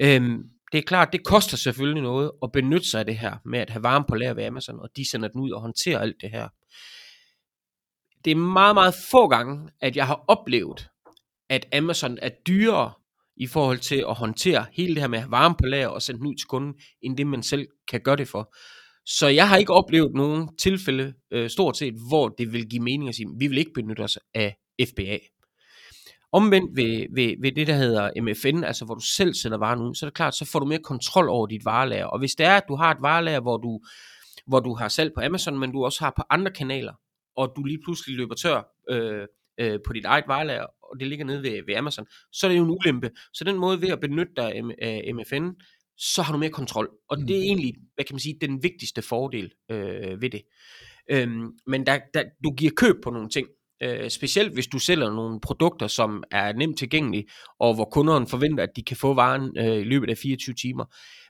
Øhm, 0.00 0.42
det 0.72 0.78
er 0.78 0.82
klart, 0.82 1.12
det 1.12 1.24
koster 1.24 1.56
selvfølgelig 1.56 2.02
noget 2.02 2.30
at 2.42 2.52
benytte 2.52 2.90
sig 2.90 3.00
af 3.00 3.06
det 3.06 3.18
her 3.18 3.36
med 3.44 3.58
at 3.58 3.70
have 3.70 3.82
varme 3.82 4.04
på 4.08 4.14
lager 4.14 4.34
ved 4.34 4.44
Amazon, 4.44 4.80
og 4.80 4.88
de 4.96 5.10
sender 5.10 5.28
den 5.28 5.40
ud 5.40 5.50
og 5.50 5.60
håndterer 5.60 5.98
alt 5.98 6.16
det 6.20 6.30
her. 6.30 6.48
Det 8.24 8.30
er 8.30 8.36
meget, 8.36 8.74
meget 8.74 8.94
få 9.10 9.28
gange, 9.28 9.70
at 9.80 9.96
jeg 9.96 10.06
har 10.06 10.24
oplevet, 10.28 10.88
at 11.48 11.66
Amazon 11.74 12.18
er 12.22 12.30
dyrere 12.46 12.92
i 13.36 13.46
forhold 13.46 13.78
til 13.78 14.04
at 14.08 14.14
håndtere 14.14 14.66
hele 14.72 14.94
det 14.94 15.02
her 15.02 15.08
med 15.08 15.22
varme 15.28 15.54
på 15.58 15.66
lager 15.66 15.88
og 15.88 16.02
sende 16.02 16.18
den 16.18 16.26
ud 16.26 16.34
til 16.34 16.46
kunden, 16.46 16.74
end 17.02 17.16
det 17.16 17.26
man 17.26 17.42
selv 17.42 17.66
kan 17.88 18.00
gøre 18.00 18.16
det 18.16 18.28
for. 18.28 18.54
Så 19.06 19.28
jeg 19.28 19.48
har 19.48 19.56
ikke 19.56 19.72
oplevet 19.72 20.14
nogen 20.14 20.56
tilfælde, 20.56 21.14
øh, 21.30 21.50
stort 21.50 21.76
set, 21.76 21.94
hvor 22.08 22.28
det 22.28 22.52
vil 22.52 22.68
give 22.68 22.82
mening 22.82 23.08
at 23.08 23.14
sige, 23.14 23.28
vi 23.38 23.46
vil 23.46 23.58
ikke 23.58 23.72
benytte 23.74 24.00
os 24.00 24.18
af 24.34 24.56
FBA. 24.88 25.18
Omvendt 26.32 26.76
ved, 26.76 27.06
ved, 27.14 27.34
ved 27.42 27.52
det, 27.52 27.66
der 27.66 27.74
hedder 27.74 28.10
MFN, 28.22 28.64
altså 28.64 28.84
hvor 28.84 28.94
du 28.94 29.04
selv 29.16 29.34
sender 29.34 29.58
varen 29.58 29.80
ud, 29.80 29.94
så 29.94 30.06
er 30.06 30.10
det 30.10 30.16
klart, 30.16 30.34
så 30.34 30.44
får 30.44 30.58
du 30.58 30.66
mere 30.66 30.82
kontrol 30.82 31.28
over 31.28 31.46
dit 31.46 31.64
varelager. 31.64 32.04
Og 32.04 32.18
hvis 32.18 32.34
det 32.34 32.46
er, 32.46 32.56
at 32.56 32.64
du 32.68 32.76
har 32.76 32.90
et 32.90 33.02
varelager, 33.02 33.40
hvor 33.40 33.56
du, 33.56 33.80
hvor 34.46 34.60
du 34.60 34.74
har 34.74 34.88
salg 34.88 35.12
på 35.14 35.20
Amazon, 35.20 35.58
men 35.58 35.72
du 35.72 35.84
også 35.84 36.04
har 36.04 36.12
på 36.16 36.22
andre 36.30 36.50
kanaler, 36.50 36.92
og 37.36 37.52
du 37.56 37.64
lige 37.64 37.78
pludselig 37.84 38.16
løber 38.16 38.34
tør 38.34 38.62
øh, 38.90 39.26
øh, 39.60 39.78
på 39.86 39.92
dit 39.92 40.04
eget 40.04 40.24
varelager, 40.28 40.66
og 40.92 41.00
det 41.00 41.08
ligger 41.08 41.24
nede 41.24 41.42
ved, 41.42 41.62
ved 41.66 41.74
Amazon, 41.74 42.06
så 42.32 42.46
er 42.46 42.50
det 42.50 42.58
jo 42.58 42.64
en 42.64 42.70
ulempe. 42.70 43.10
Så 43.34 43.44
den 43.44 43.56
måde 43.56 43.82
ved 43.82 43.88
at 43.88 44.00
benytte 44.00 44.32
dig 44.36 44.54
af 44.82 45.14
MFN, 45.14 45.48
så 45.98 46.22
har 46.22 46.32
du 46.32 46.38
mere 46.38 46.50
kontrol. 46.50 46.90
Og 47.08 47.20
mm. 47.20 47.26
det 47.26 47.36
er 47.36 47.42
egentlig, 47.42 47.74
hvad 47.94 48.04
kan 48.04 48.14
man 48.14 48.20
sige, 48.20 48.38
den 48.40 48.62
vigtigste 48.62 49.02
fordel 49.02 49.52
øh, 49.70 50.22
ved 50.22 50.30
det. 50.30 50.42
Øhm, 51.10 51.52
men 51.66 51.86
der, 51.86 51.98
der, 52.14 52.22
du 52.44 52.50
giver 52.50 52.72
køb 52.76 52.96
på 53.02 53.10
nogle 53.10 53.28
ting. 53.28 53.46
Øh, 53.82 54.10
specielt 54.10 54.52
hvis 54.52 54.66
du 54.66 54.78
sælger 54.78 55.10
nogle 55.10 55.40
produkter, 55.40 55.86
som 55.86 56.24
er 56.30 56.52
nemt 56.52 56.78
tilgængelige, 56.78 57.28
og 57.58 57.74
hvor 57.74 57.84
kunderne 57.84 58.26
forventer, 58.26 58.62
at 58.62 58.76
de 58.76 58.82
kan 58.82 58.96
få 58.96 59.14
varen 59.14 59.58
øh, 59.58 59.80
i 59.80 59.84
løbet 59.84 60.10
af 60.10 60.18
24 60.18 60.54
timer. 60.54 60.84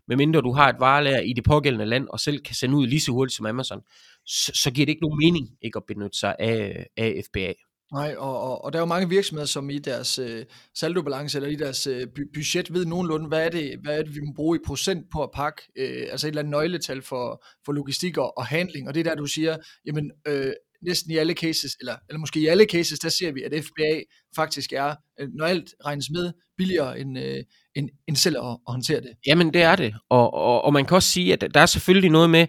Medmindre 0.09 0.41
du 0.41 0.52
har 0.52 0.69
et 0.69 0.76
varelager 0.81 1.20
i 1.20 1.32
det 1.32 1.44
pågældende 1.44 1.87
land, 1.87 2.09
og 2.09 2.20
selv 2.20 2.41
kan 2.41 2.55
sende 2.55 2.76
ud 2.76 2.87
lige 2.87 3.00
så 3.00 3.12
hurtigt 3.12 3.37
som 3.37 3.47
Amazon, 3.47 3.81
så, 4.26 4.52
så 4.55 4.70
giver 4.70 4.87
det 4.87 4.93
ikke 4.93 5.02
nogen 5.02 5.19
mening 5.19 5.49
ikke 5.62 5.76
at 5.76 5.85
benytte 5.88 6.19
sig 6.19 6.37
af, 6.38 6.87
af 6.97 7.20
FBA. 7.26 7.52
Nej, 7.93 8.15
og, 8.19 8.41
og, 8.41 8.65
og 8.65 8.73
der 8.73 8.79
er 8.79 8.83
jo 8.83 8.87
mange 8.87 9.09
virksomheder, 9.09 9.47
som 9.47 9.71
i 9.71 9.79
deres 9.79 10.19
øh, 10.19 10.44
saldobalance 10.75 11.38
eller 11.38 11.50
i 11.50 11.55
deres 11.55 11.87
øh, 11.87 12.06
budget 12.35 12.73
ved 12.73 12.85
nogenlunde, 12.87 13.29
hvad 13.29 13.47
er, 13.47 13.49
det, 13.49 13.79
hvad 13.83 13.99
er 13.99 14.03
det, 14.03 14.15
vi 14.15 14.21
må 14.21 14.33
bruge 14.37 14.56
i 14.56 14.61
procent 14.67 15.06
på 15.12 15.23
at 15.23 15.31
pakke, 15.35 15.62
øh, 15.78 16.07
altså 16.11 16.26
et 16.26 16.28
eller 16.28 16.43
andet 16.43 16.50
nøgletal 16.50 17.02
for, 17.02 17.45
for 17.64 17.73
logistik 17.73 18.19
og, 18.19 18.38
og 18.38 18.47
handling, 18.47 18.88
og 18.88 18.95
det 18.95 19.00
er 19.00 19.05
der, 19.05 19.14
du 19.14 19.26
siger, 19.26 19.57
jamen 19.87 20.11
øh, 20.28 20.52
næsten 20.83 21.11
i 21.11 21.16
alle 21.16 21.35
cases, 21.35 21.76
eller, 21.81 21.97
eller 22.09 22.19
måske 22.19 22.40
i 22.40 22.47
alle 22.47 22.64
cases, 22.64 22.99
der 22.99 23.09
ser 23.09 23.33
vi, 23.33 23.43
at 23.43 23.64
FBA 23.64 24.00
faktisk 24.37 24.73
er, 24.73 24.95
øh, 25.21 25.28
når 25.35 25.45
alt 25.45 25.75
regnes 25.85 26.11
med, 26.11 26.33
billigere 26.57 27.00
end, 27.00 27.19
øh, 27.19 27.45
end, 27.75 27.88
end 28.09 28.16
selv 28.16 28.37
at, 28.37 28.50
at 28.50 28.73
håndtere 28.73 29.00
det. 29.00 29.11
Jamen 29.26 29.55
det 29.55 29.62
er 29.62 29.76
det, 29.76 29.95
og, 30.11 30.35
og, 30.35 30.62
og 30.62 30.73
man 30.73 30.85
kan 30.85 30.95
også 30.95 31.11
sige, 31.11 31.33
at 31.33 31.55
der 31.55 31.61
er 31.61 31.66
selvfølgelig 31.66 32.11
noget 32.11 32.31
med, 32.31 32.47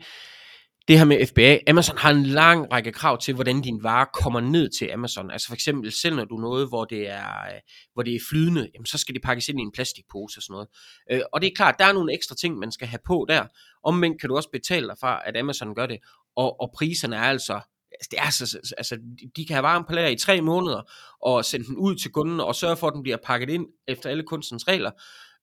det 0.88 0.98
her 0.98 1.06
med 1.06 1.28
FBA, 1.28 1.58
Amazon 1.70 1.98
har 1.98 2.10
en 2.10 2.24
lang 2.24 2.72
række 2.72 2.92
krav 2.92 3.18
til, 3.18 3.34
hvordan 3.34 3.62
din 3.62 3.84
vare 3.84 4.06
kommer 4.14 4.40
ned 4.40 4.70
til 4.80 4.90
Amazon. 4.94 5.32
Altså 5.32 5.48
for 5.48 5.54
eksempel 5.54 5.92
sælger 5.92 6.26
du 6.26 6.38
noget, 6.38 6.68
hvor 6.68 6.86
det 6.86 7.10
er, 7.10 7.30
øh, 7.30 7.60
hvor 7.94 8.04
det 8.04 8.16
er 8.16 8.20
flydende, 8.30 8.70
jamen 8.74 8.86
så 8.86 8.98
skal 8.98 9.16
det 9.16 9.22
pakkes 9.22 9.50
ind 9.50 9.60
i 9.60 9.64
en 9.64 9.72
plastikpose 9.72 10.40
og 10.40 10.44
sådan 10.44 10.54
noget. 10.54 10.68
Øh, 11.12 11.22
og 11.34 11.42
det 11.42 11.48
er 11.48 11.56
klart, 11.56 11.76
der 11.80 11.86
er 11.86 11.94
nogle 11.94 12.14
ekstra 12.14 12.36
ting, 12.36 12.58
man 12.58 12.72
skal 12.72 12.88
have 12.88 13.00
på 13.06 13.26
der. 13.30 13.46
Omvendt 13.84 14.22
kan 14.22 14.30
du 14.30 14.36
også 14.36 14.50
betale 14.52 14.88
dig 14.88 14.96
fra, 15.00 15.22
at 15.26 15.38
Amazon 15.38 15.76
gør 15.76 15.86
det. 15.86 15.98
Og, 16.36 16.62
og 16.62 16.72
priserne 16.76 17.16
er 17.16 17.22
altså, 17.22 17.54
altså 17.92 18.08
det 18.12 18.20
er 18.20 18.24
altså, 18.24 18.74
altså, 18.78 18.98
de 19.36 19.46
kan 19.46 19.54
have 19.54 19.64
varme 19.64 19.86
på 19.88 19.94
lager 19.94 20.10
i 20.10 20.18
tre 20.18 20.42
måneder, 20.42 20.92
og 21.22 21.46
sende 21.46 21.66
den 21.66 21.76
ud 21.76 21.96
til 21.96 22.12
kunden, 22.12 22.40
og 22.40 22.56
sørge 22.56 22.78
for, 22.78 22.88
at 22.88 22.94
den 22.94 23.04
bliver 23.04 23.18
pakket 23.24 23.50
ind 23.50 23.66
efter 23.88 24.10
alle 24.10 24.24
kunstens 24.24 24.68
regler, 24.68 24.92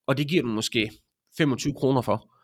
og 0.07 0.17
det 0.17 0.27
giver 0.27 0.41
den 0.41 0.51
måske 0.51 0.91
25 1.37 1.73
kroner 1.73 2.01
for. 2.01 2.34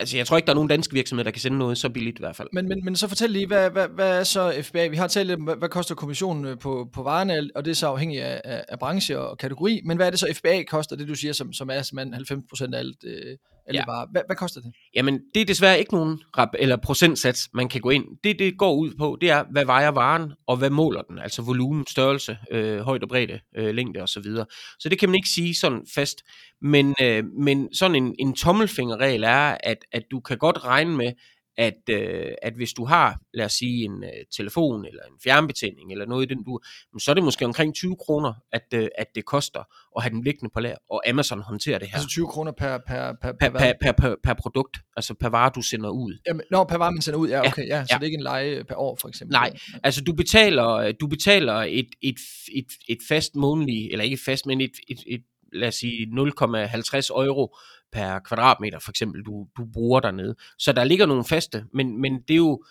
Altså, 0.00 0.16
jeg 0.16 0.26
tror 0.26 0.36
ikke, 0.36 0.46
der 0.46 0.52
er 0.52 0.54
nogen 0.54 0.68
danske 0.68 0.94
virksomheder, 0.94 1.24
der 1.24 1.30
kan 1.30 1.40
sende 1.40 1.58
noget 1.58 1.78
så 1.78 1.88
billigt 1.88 2.18
i 2.18 2.22
hvert 2.22 2.36
fald. 2.36 2.48
Men, 2.52 2.68
men, 2.68 2.84
men 2.84 2.96
så 2.96 3.08
fortæl 3.08 3.30
lige, 3.30 3.46
hvad, 3.46 3.70
hvad, 3.70 3.88
hvad 3.88 4.18
er 4.18 4.24
så 4.24 4.62
FBA? 4.62 4.88
Vi 4.88 4.96
har 4.96 5.06
talt 5.06 5.26
lidt 5.26 5.38
om, 5.38 5.44
hvad, 5.44 5.56
hvad 5.56 5.68
koster 5.68 5.94
kommissionen 5.94 6.44
øh, 6.44 6.58
på, 6.58 6.88
på 6.92 7.02
varerne, 7.02 7.50
og 7.54 7.64
det 7.64 7.70
er 7.70 7.74
så 7.74 7.86
afhængigt 7.86 8.22
af, 8.22 8.40
af, 8.44 8.64
af 8.68 8.78
branche 8.78 9.18
og 9.18 9.38
kategori. 9.38 9.80
Men 9.84 9.96
hvad 9.96 10.06
er 10.06 10.10
det 10.10 10.20
så 10.20 10.32
FBA 10.36 10.62
koster, 10.62 10.96
det 10.96 11.08
du 11.08 11.14
siger, 11.14 11.32
som, 11.32 11.52
som 11.52 11.70
er 11.70 11.82
simpelthen 11.82 12.42
90% 12.50 12.74
af 12.74 12.78
alt, 12.78 13.04
øh, 13.04 13.36
alle 13.68 13.78
Ja. 13.78 13.84
varer. 13.86 14.06
Hvad, 14.12 14.22
hvad 14.26 14.36
koster 14.36 14.60
det? 14.60 14.72
Jamen, 14.94 15.20
det 15.34 15.40
er 15.40 15.44
desværre 15.46 15.78
ikke 15.78 15.94
nogen 15.94 16.20
rap- 16.38 16.52
eller 16.58 16.76
procentsats, 16.76 17.48
man 17.54 17.68
kan 17.68 17.80
gå 17.80 17.90
ind. 17.90 18.04
Det, 18.24 18.38
det 18.38 18.58
går 18.58 18.74
ud 18.74 18.94
på, 18.98 19.18
det 19.20 19.30
er, 19.30 19.44
hvad 19.50 19.64
vejer 19.64 19.88
varen, 19.88 20.32
og 20.46 20.56
hvad 20.56 20.70
måler 20.70 21.02
den? 21.02 21.18
Altså 21.18 21.42
volumen, 21.42 21.86
størrelse, 21.86 22.38
øh, 22.50 22.80
højde 22.80 23.04
og 23.04 23.08
bredde, 23.08 23.40
øh, 23.56 23.74
længde 23.74 24.00
osv. 24.00 24.06
Så, 24.06 24.20
videre. 24.20 24.46
så 24.78 24.88
det 24.88 24.98
kan 24.98 25.08
man 25.08 25.14
ikke 25.16 25.28
sige 25.28 25.54
sådan 25.54 25.82
fast. 25.94 26.22
Men, 26.62 26.94
øh, 27.02 27.24
men 27.24 27.74
sådan 27.74 27.96
en, 27.96 28.14
en 28.18 28.34
tommelfingerregel 28.34 29.22
er, 29.22 29.56
at, 29.60 29.78
at 29.92 30.02
du 30.10 30.20
kan 30.20 30.38
godt 30.38 30.64
regne 30.64 30.96
med, 30.96 31.12
at, 31.58 31.88
øh, 31.90 32.32
at 32.42 32.54
hvis 32.54 32.72
du 32.72 32.84
har, 32.84 33.20
lad 33.34 33.44
os 33.44 33.52
sige, 33.52 33.84
en 33.84 34.04
øh, 34.04 34.10
telefon 34.36 34.84
eller 34.84 35.02
en 35.02 35.20
fjernbetjening 35.24 35.92
eller 35.92 36.06
noget 36.06 36.30
i 36.30 36.34
den 36.34 36.44
du, 36.44 36.60
så 36.98 37.10
er 37.10 37.14
det 37.14 37.24
måske 37.24 37.44
omkring 37.44 37.74
20 37.74 37.96
kroner, 37.96 38.32
at, 38.52 38.62
øh, 38.74 38.88
at 38.98 39.06
det 39.14 39.24
koster 39.24 39.60
at 39.96 40.02
have 40.02 40.10
den 40.10 40.24
liggende 40.24 40.50
på 40.54 40.60
lager, 40.60 40.76
og 40.90 41.08
Amazon 41.08 41.42
håndterer 41.42 41.78
det 41.78 41.88
her. 41.88 41.94
Altså 41.94 42.08
20 42.08 42.26
kroner 42.26 42.52
per, 42.52 42.78
per, 42.78 43.12
per, 43.22 43.32
per, 43.32 43.50
per, 43.50 43.72
per, 43.80 43.92
per, 43.92 44.16
per 44.22 44.34
produkt, 44.34 44.76
altså 44.96 45.14
per 45.14 45.28
vare, 45.28 45.50
du 45.54 45.62
sender 45.62 45.90
ud. 45.90 46.18
Jamen, 46.26 46.42
når 46.50 46.64
per 46.64 46.76
vare, 46.76 46.92
man 46.92 47.02
sender 47.02 47.18
ud, 47.18 47.28
ja, 47.28 47.46
okay, 47.46 47.68
ja, 47.68 47.84
så 47.84 47.88
ja. 47.90 47.96
det 47.96 48.02
er 48.02 48.04
ikke 48.04 48.16
en 48.16 48.22
leje 48.22 48.64
per 48.64 48.76
år, 48.76 48.98
for 49.00 49.08
eksempel. 49.08 49.32
Nej, 49.32 49.52
Altså 49.82 50.00
du 50.04 50.12
betaler, 50.12 50.92
du 50.92 51.06
betaler 51.06 51.54
et, 51.54 51.88
et, 52.02 52.16
et, 52.54 52.66
et 52.88 52.98
fast 53.08 53.36
månedlig, 53.36 53.92
eller 53.92 54.04
ikke 54.04 54.18
fast, 54.24 54.46
men 54.46 54.60
et, 54.60 54.72
et, 54.88 54.98
et 55.06 55.22
lad 55.52 55.68
os 55.68 55.74
sige 55.74 56.06
0,50 56.06 57.22
euro 57.22 57.56
per 57.92 58.18
kvadratmeter 58.18 58.78
for 58.78 58.90
eksempel, 58.90 59.22
du, 59.22 59.46
du 59.56 59.66
bruger 59.72 60.00
dernede. 60.00 60.34
Så 60.58 60.72
der 60.72 60.84
ligger 60.84 61.06
nogle 61.06 61.24
faste, 61.24 61.64
men, 61.74 62.00
men 62.00 62.20
det 62.28 62.34
er 62.34 62.36
jo 62.36 62.64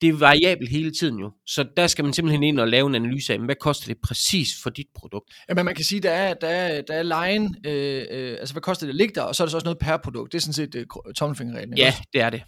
det 0.00 0.08
er 0.08 0.12
variabelt 0.12 0.70
hele 0.70 0.90
tiden 0.90 1.18
jo. 1.18 1.32
Så 1.46 1.68
der 1.76 1.86
skal 1.86 2.04
man 2.04 2.14
simpelthen 2.14 2.42
ind 2.42 2.60
og 2.60 2.68
lave 2.68 2.86
en 2.86 2.94
analyse 2.94 3.32
af, 3.32 3.38
hvad 3.38 3.54
koster 3.54 3.86
det 3.86 3.96
præcis 4.02 4.48
for 4.62 4.70
dit 4.70 4.86
produkt? 4.94 5.34
Ja, 5.48 5.54
men 5.54 5.64
man 5.64 5.74
kan 5.74 5.84
sige, 5.84 6.00
der 6.00 6.10
er, 6.10 6.34
der 6.34 6.48
er, 6.48 6.82
der 6.82 6.94
er 6.94 7.02
lejen, 7.02 7.56
øh, 7.66 8.06
øh, 8.10 8.36
altså 8.40 8.54
hvad 8.54 8.62
koster 8.62 8.86
det 8.86 8.92
at 8.92 8.96
ligge 8.96 9.14
der, 9.14 9.22
og 9.22 9.34
så 9.34 9.42
er 9.42 9.46
der 9.46 9.50
så 9.50 9.56
også 9.56 9.64
noget 9.64 9.78
per 9.78 9.96
produkt. 9.96 10.32
Det 10.32 10.38
er 10.38 10.42
sådan 10.42 10.52
set 10.52 10.74
øh, 10.74 10.86
tommelfingerreglen. 11.16 11.78
Ja, 11.78 11.94
det 12.12 12.20
er 12.20 12.30
det. 12.30 12.42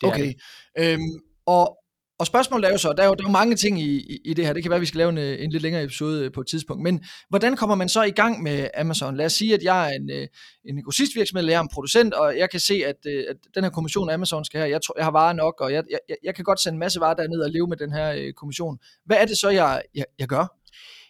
det 0.00 0.06
er 0.06 0.12
okay. 0.12 0.26
det. 0.26 0.36
Øhm, 0.78 1.20
og, 1.46 1.78
og 2.22 2.26
spørgsmålet 2.26 2.66
er 2.68 2.72
jo 2.72 2.78
så, 2.78 2.92
der 2.96 3.02
er 3.02 3.06
jo, 3.06 3.14
der 3.14 3.24
er 3.24 3.28
jo 3.28 3.32
mange 3.32 3.56
ting 3.56 3.80
i, 3.80 3.96
i, 3.96 4.18
i 4.24 4.34
det 4.34 4.46
her. 4.46 4.52
Det 4.52 4.62
kan 4.62 4.70
være, 4.70 4.76
at 4.76 4.80
vi 4.80 4.86
skal 4.86 4.98
lave 4.98 5.10
en, 5.10 5.18
en 5.18 5.50
lidt 5.50 5.62
længere 5.62 5.82
episode 5.84 6.24
øh, 6.24 6.32
på 6.32 6.40
et 6.40 6.46
tidspunkt. 6.46 6.82
Men 6.82 7.04
hvordan 7.28 7.56
kommer 7.56 7.76
man 7.76 7.88
så 7.88 8.02
i 8.02 8.10
gang 8.10 8.42
med 8.42 8.68
Amazon? 8.76 9.16
Lad 9.16 9.26
os 9.26 9.32
sige, 9.32 9.54
at 9.54 9.62
jeg 9.62 9.88
er 9.90 9.92
en, 9.96 10.10
øh, 10.10 10.26
en 10.64 10.82
grossistvirksomhed, 10.82 11.40
eller 11.42 11.52
jeg 11.52 11.58
er 11.58 11.62
en 11.62 11.68
producent, 11.72 12.14
og 12.14 12.38
jeg 12.38 12.50
kan 12.50 12.60
se, 12.60 12.74
at, 12.86 12.96
øh, 13.06 13.24
at 13.30 13.36
den 13.54 13.64
her 13.64 13.70
kommission, 13.70 14.10
Amazon 14.10 14.44
skal 14.44 14.60
have, 14.60 14.70
jeg, 14.70 14.82
tror, 14.82 14.94
jeg 14.98 15.04
har 15.06 15.12
varer 15.12 15.32
nok, 15.32 15.60
og 15.60 15.72
jeg, 15.72 15.82
jeg, 15.90 15.98
jeg- 16.24 16.34
kan 16.34 16.44
godt 16.44 16.60
sende 16.60 16.74
en 16.74 16.78
masse 16.80 17.00
varer 17.00 17.14
derned 17.14 17.40
og 17.40 17.50
leve 17.50 17.66
med 17.68 17.76
den 17.76 17.92
her 17.92 18.32
kommission. 18.36 18.78
Hvad 19.06 19.16
er 19.16 19.24
det 19.24 19.38
så, 19.38 19.48
jeg, 19.50 19.82
jeg, 19.94 20.04
jeg 20.18 20.28
gør? 20.28 20.56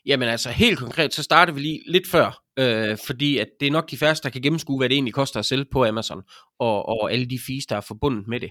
Jamen 0.07 0.29
altså 0.29 0.51
helt 0.51 0.79
konkret, 0.79 1.15
så 1.15 1.23
starter 1.23 1.53
vi 1.53 1.61
lige 1.61 1.81
lidt 1.87 2.09
før, 2.09 2.43
øh, 2.59 2.99
fordi 3.07 3.39
at 3.39 3.47
det 3.61 3.67
er 3.67 3.71
nok 3.73 3.91
de 3.91 3.97
færreste, 3.97 4.25
der 4.25 4.31
kan 4.31 4.43
gennemskue, 4.43 4.79
hvad 4.79 4.89
det 4.89 4.95
egentlig 4.95 5.15
koster 5.15 5.41
at 5.41 5.47
sælge 5.47 5.65
på 5.73 5.85
Amazon, 5.85 6.23
og, 6.61 6.89
og 6.89 7.13
alle 7.13 7.27
de 7.27 7.39
fees, 7.47 7.67
der 7.67 7.77
er 7.77 7.81
forbundet 7.81 8.29
med 8.29 8.41
det. 8.41 8.51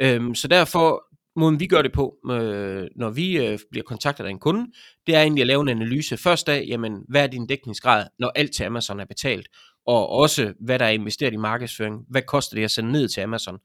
Øhm, 0.00 0.34
så 0.34 0.48
derfor, 0.48 1.02
måden 1.36 1.60
vi 1.60 1.66
gør 1.66 1.82
det 1.82 1.92
på, 1.92 2.16
øh, 2.30 2.86
når 2.96 3.10
vi 3.10 3.38
øh, 3.38 3.58
bliver 3.70 3.84
kontaktet 3.84 4.24
af 4.24 4.30
en 4.30 4.38
kunde, 4.38 4.66
det 5.06 5.14
er 5.14 5.22
egentlig 5.22 5.42
at 5.42 5.46
lave 5.46 5.62
en 5.62 5.68
analyse 5.68 6.16
først 6.16 6.48
af, 6.48 6.64
jamen, 6.68 7.02
hvad 7.08 7.22
er 7.22 7.26
din 7.26 7.46
dækningsgrad, 7.46 8.06
når 8.18 8.32
alt 8.34 8.54
til 8.54 8.64
Amazon 8.64 9.00
er 9.00 9.04
betalt, 9.04 9.48
og 9.86 10.08
også 10.08 10.52
hvad 10.60 10.78
der 10.78 10.84
er 10.84 10.90
investeret 10.90 11.32
i 11.32 11.36
markedsføring, 11.36 12.04
hvad 12.08 12.22
koster 12.22 12.56
det 12.56 12.64
at 12.64 12.70
sende 12.70 12.92
ned 12.92 13.08
til 13.08 13.20
Amazon, 13.20 13.58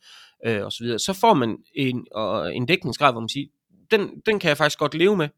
øh, 0.46 0.66
og 0.66 0.72
så 0.72 0.84
videre. 0.84 1.00
Så 1.00 1.14
får 1.14 1.34
man 1.34 1.58
en, 1.76 2.06
og 2.12 2.56
en 2.56 2.66
dækningsgrad, 2.66 3.12
hvor 3.12 3.22
man 3.22 3.30
siger, 3.30 3.48
den, 3.92 4.10
den 4.26 4.40
kan 4.40 4.50
jeg 4.50 4.58
faktisk 4.58 4.80
godt 4.80 4.94
leve 4.94 5.18
med. 5.18 5.30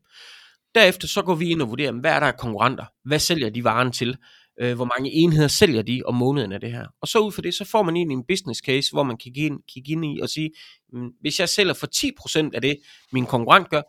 Derefter 0.76 1.08
så 1.08 1.22
går 1.22 1.36
vi 1.36 1.50
ind 1.50 1.62
og 1.62 1.70
vurderer, 1.70 1.92
hvad 1.92 2.12
er 2.12 2.20
der 2.20 2.28
af 2.28 2.38
konkurrenter? 2.38 2.86
Hvad 3.06 3.20
sælger 3.20 3.50
de 3.50 3.64
varen 3.64 3.92
til? 3.92 4.18
Øh, 4.62 4.76
hvor 4.76 4.86
mange 4.98 5.12
enheder 5.12 5.48
sælger 5.48 5.82
de 5.82 6.02
om 6.06 6.16
måneden 6.16 6.52
af 6.52 6.60
det 6.60 6.72
her? 6.72 6.88
Og 7.02 7.08
så 7.08 7.20
ud 7.20 7.32
fra 7.32 7.42
det, 7.42 7.54
så 7.54 7.66
får 7.66 7.84
man 7.84 7.96
egentlig 7.96 8.16
en 8.16 8.24
business 8.28 8.60
case, 8.60 8.92
hvor 8.92 9.04
man 9.04 9.18
kan 9.18 9.24
kigge 9.24 9.42
ind, 9.42 9.60
kigge 9.74 9.92
ind 9.92 10.06
i 10.06 10.20
og 10.22 10.30
sige, 10.30 10.52
mm, 10.94 11.10
hvis 11.22 11.40
jeg 11.40 11.50
sælger 11.50 11.74
for 11.74 11.88
10% 12.48 12.50
af 12.54 12.62
det, 12.62 12.78
min 13.12 13.26
konkurrent 13.26 13.70
gør, 13.70 13.82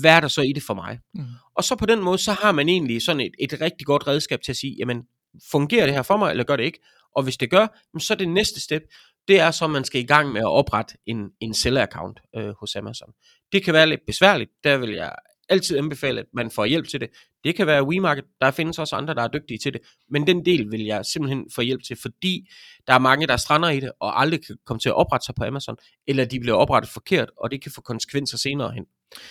hvad 0.00 0.10
er 0.10 0.20
der 0.20 0.28
så 0.28 0.42
i 0.42 0.52
det 0.52 0.62
for 0.62 0.74
mig? 0.74 0.98
Mm. 1.14 1.24
Og 1.56 1.64
så 1.64 1.76
på 1.76 1.86
den 1.86 2.02
måde, 2.02 2.18
så 2.18 2.32
har 2.32 2.52
man 2.52 2.68
egentlig 2.68 3.02
sådan 3.02 3.20
et, 3.20 3.32
et 3.40 3.60
rigtig 3.60 3.86
godt 3.86 4.06
redskab 4.06 4.40
til 4.42 4.52
at 4.52 4.56
sige, 4.56 4.76
jamen, 4.78 5.02
fungerer 5.50 5.86
det 5.86 5.94
her 5.94 6.02
for 6.02 6.16
mig, 6.16 6.30
eller 6.30 6.44
gør 6.44 6.56
det 6.56 6.64
ikke? 6.64 6.78
Og 7.16 7.22
hvis 7.22 7.36
det 7.36 7.50
gør, 7.50 7.66
så 7.98 8.14
er 8.14 8.18
det 8.18 8.28
næste 8.28 8.60
step, 8.60 8.82
det 9.28 9.40
er 9.40 9.50
så, 9.50 9.64
at 9.64 9.70
man 9.70 9.84
skal 9.84 10.00
i 10.00 10.06
gang 10.06 10.32
med 10.32 10.40
at 10.40 10.46
oprette 10.46 10.94
en, 11.06 11.30
en 11.40 11.54
seller-account 11.54 12.30
øh, 12.36 12.54
hos 12.60 12.76
Amazon. 12.76 13.12
Det 13.52 13.64
kan 13.64 13.74
være 13.74 13.86
lidt 13.86 14.00
besværligt, 14.06 14.50
der 14.64 14.76
vil 14.76 14.90
jeg 14.90 15.12
altid 15.48 15.78
anbefale, 15.78 16.20
at 16.20 16.26
man 16.34 16.50
får 16.50 16.64
hjælp 16.64 16.88
til 16.88 17.00
det. 17.00 17.08
Det 17.44 17.56
kan 17.56 17.66
være 17.66 17.86
WeMarket, 17.86 18.24
der 18.40 18.50
findes 18.50 18.78
også 18.78 18.96
andre, 18.96 19.14
der 19.14 19.22
er 19.22 19.28
dygtige 19.28 19.58
til 19.58 19.72
det, 19.72 19.80
men 20.10 20.26
den 20.26 20.44
del 20.44 20.70
vil 20.70 20.84
jeg 20.84 21.06
simpelthen 21.06 21.46
få 21.54 21.60
hjælp 21.60 21.82
til, 21.82 21.96
fordi 22.02 22.50
der 22.86 22.94
er 22.94 22.98
mange, 22.98 23.26
der 23.26 23.36
strander 23.36 23.68
i 23.70 23.80
det, 23.80 23.92
og 24.00 24.20
aldrig 24.20 24.46
kan 24.46 24.56
komme 24.66 24.80
til 24.80 24.88
at 24.88 24.94
oprette 24.94 25.24
sig 25.24 25.34
på 25.34 25.44
Amazon, 25.44 25.76
eller 26.06 26.24
de 26.24 26.40
bliver 26.40 26.56
oprettet 26.56 26.92
forkert, 26.92 27.30
og 27.36 27.50
det 27.50 27.62
kan 27.62 27.72
få 27.72 27.80
konsekvenser 27.80 28.38
senere 28.38 28.72
hen. 28.72 28.84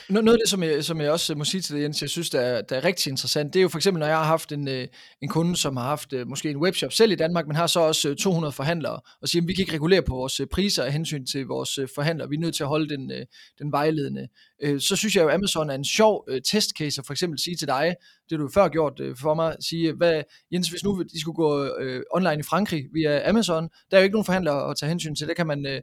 Noget 0.09 0.29
af 0.29 0.37
det, 0.37 0.49
som 0.49 0.63
jeg, 0.63 0.83
som 0.83 1.01
jeg 1.01 1.11
også 1.11 1.35
må 1.35 1.43
sige 1.43 1.61
til 1.61 1.75
dig, 1.75 1.81
Jens, 1.81 2.01
jeg 2.01 2.09
synes, 2.09 2.29
der 2.29 2.39
er, 2.39 2.61
der 2.61 2.75
er 2.75 2.83
rigtig 2.83 3.11
interessant, 3.11 3.53
det 3.53 3.59
er 3.59 3.63
jo 3.63 3.69
for 3.69 3.77
eksempel, 3.77 3.99
når 3.99 4.07
jeg 4.07 4.17
har 4.17 4.23
haft 4.23 4.51
en, 4.51 4.67
øh, 4.67 4.87
en 5.21 5.29
kunde, 5.29 5.55
som 5.55 5.77
har 5.77 5.83
haft 5.83 6.13
øh, 6.13 6.27
måske 6.27 6.49
en 6.49 6.57
webshop 6.57 6.93
selv 6.93 7.11
i 7.11 7.15
Danmark, 7.15 7.47
men 7.47 7.55
har 7.55 7.67
så 7.67 7.79
også 7.79 8.09
øh, 8.09 8.15
200 8.15 8.51
forhandlere, 8.51 8.99
og 9.21 9.27
siger, 9.27 9.41
at 9.41 9.47
vi 9.47 9.53
kan 9.53 9.61
ikke 9.61 9.73
regulere 9.73 10.01
på 10.01 10.15
vores 10.15 10.41
priser 10.51 10.83
af 10.83 10.93
hensyn 10.93 11.25
til 11.25 11.45
vores 11.45 11.79
forhandlere, 11.95 12.29
vi 12.29 12.35
er 12.35 12.39
nødt 12.39 12.55
til 12.55 12.63
at 12.63 12.69
holde 12.69 12.89
den, 12.89 13.11
den 13.59 13.71
vejledende. 13.71 14.27
Så 14.79 14.95
synes 14.95 15.15
jeg 15.15 15.23
jo, 15.23 15.27
at 15.27 15.35
Amazon 15.35 15.69
er 15.69 15.75
en 15.75 15.85
sjov 15.85 16.27
testcase 16.51 17.01
at 17.01 17.05
for 17.05 17.13
eksempel 17.13 17.39
sige 17.39 17.55
til 17.55 17.67
dig, 17.67 17.95
det 18.29 18.39
du 18.39 18.49
før 18.53 18.67
gjort 18.67 19.01
for 19.19 19.33
mig, 19.33 19.55
sige, 19.59 19.93
hvad, 19.93 20.23
Jens, 20.51 20.69
hvis 20.69 20.83
nu 20.83 21.01
de 21.01 21.21
skulle 21.21 21.35
gå 21.35 21.65
øh, 21.79 22.03
online 22.13 22.39
i 22.39 22.43
Frankrig 22.43 22.83
via 22.93 23.29
Amazon, 23.29 23.69
der 23.91 23.97
er 23.97 24.01
jo 24.01 24.03
ikke 24.03 24.13
nogen 24.13 24.25
forhandlere 24.25 24.69
at 24.69 24.77
tage 24.77 24.89
hensyn 24.89 25.15
til, 25.15 25.27
der 25.27 25.33
kan 25.33 25.47
man 25.47 25.65
øh, 25.65 25.81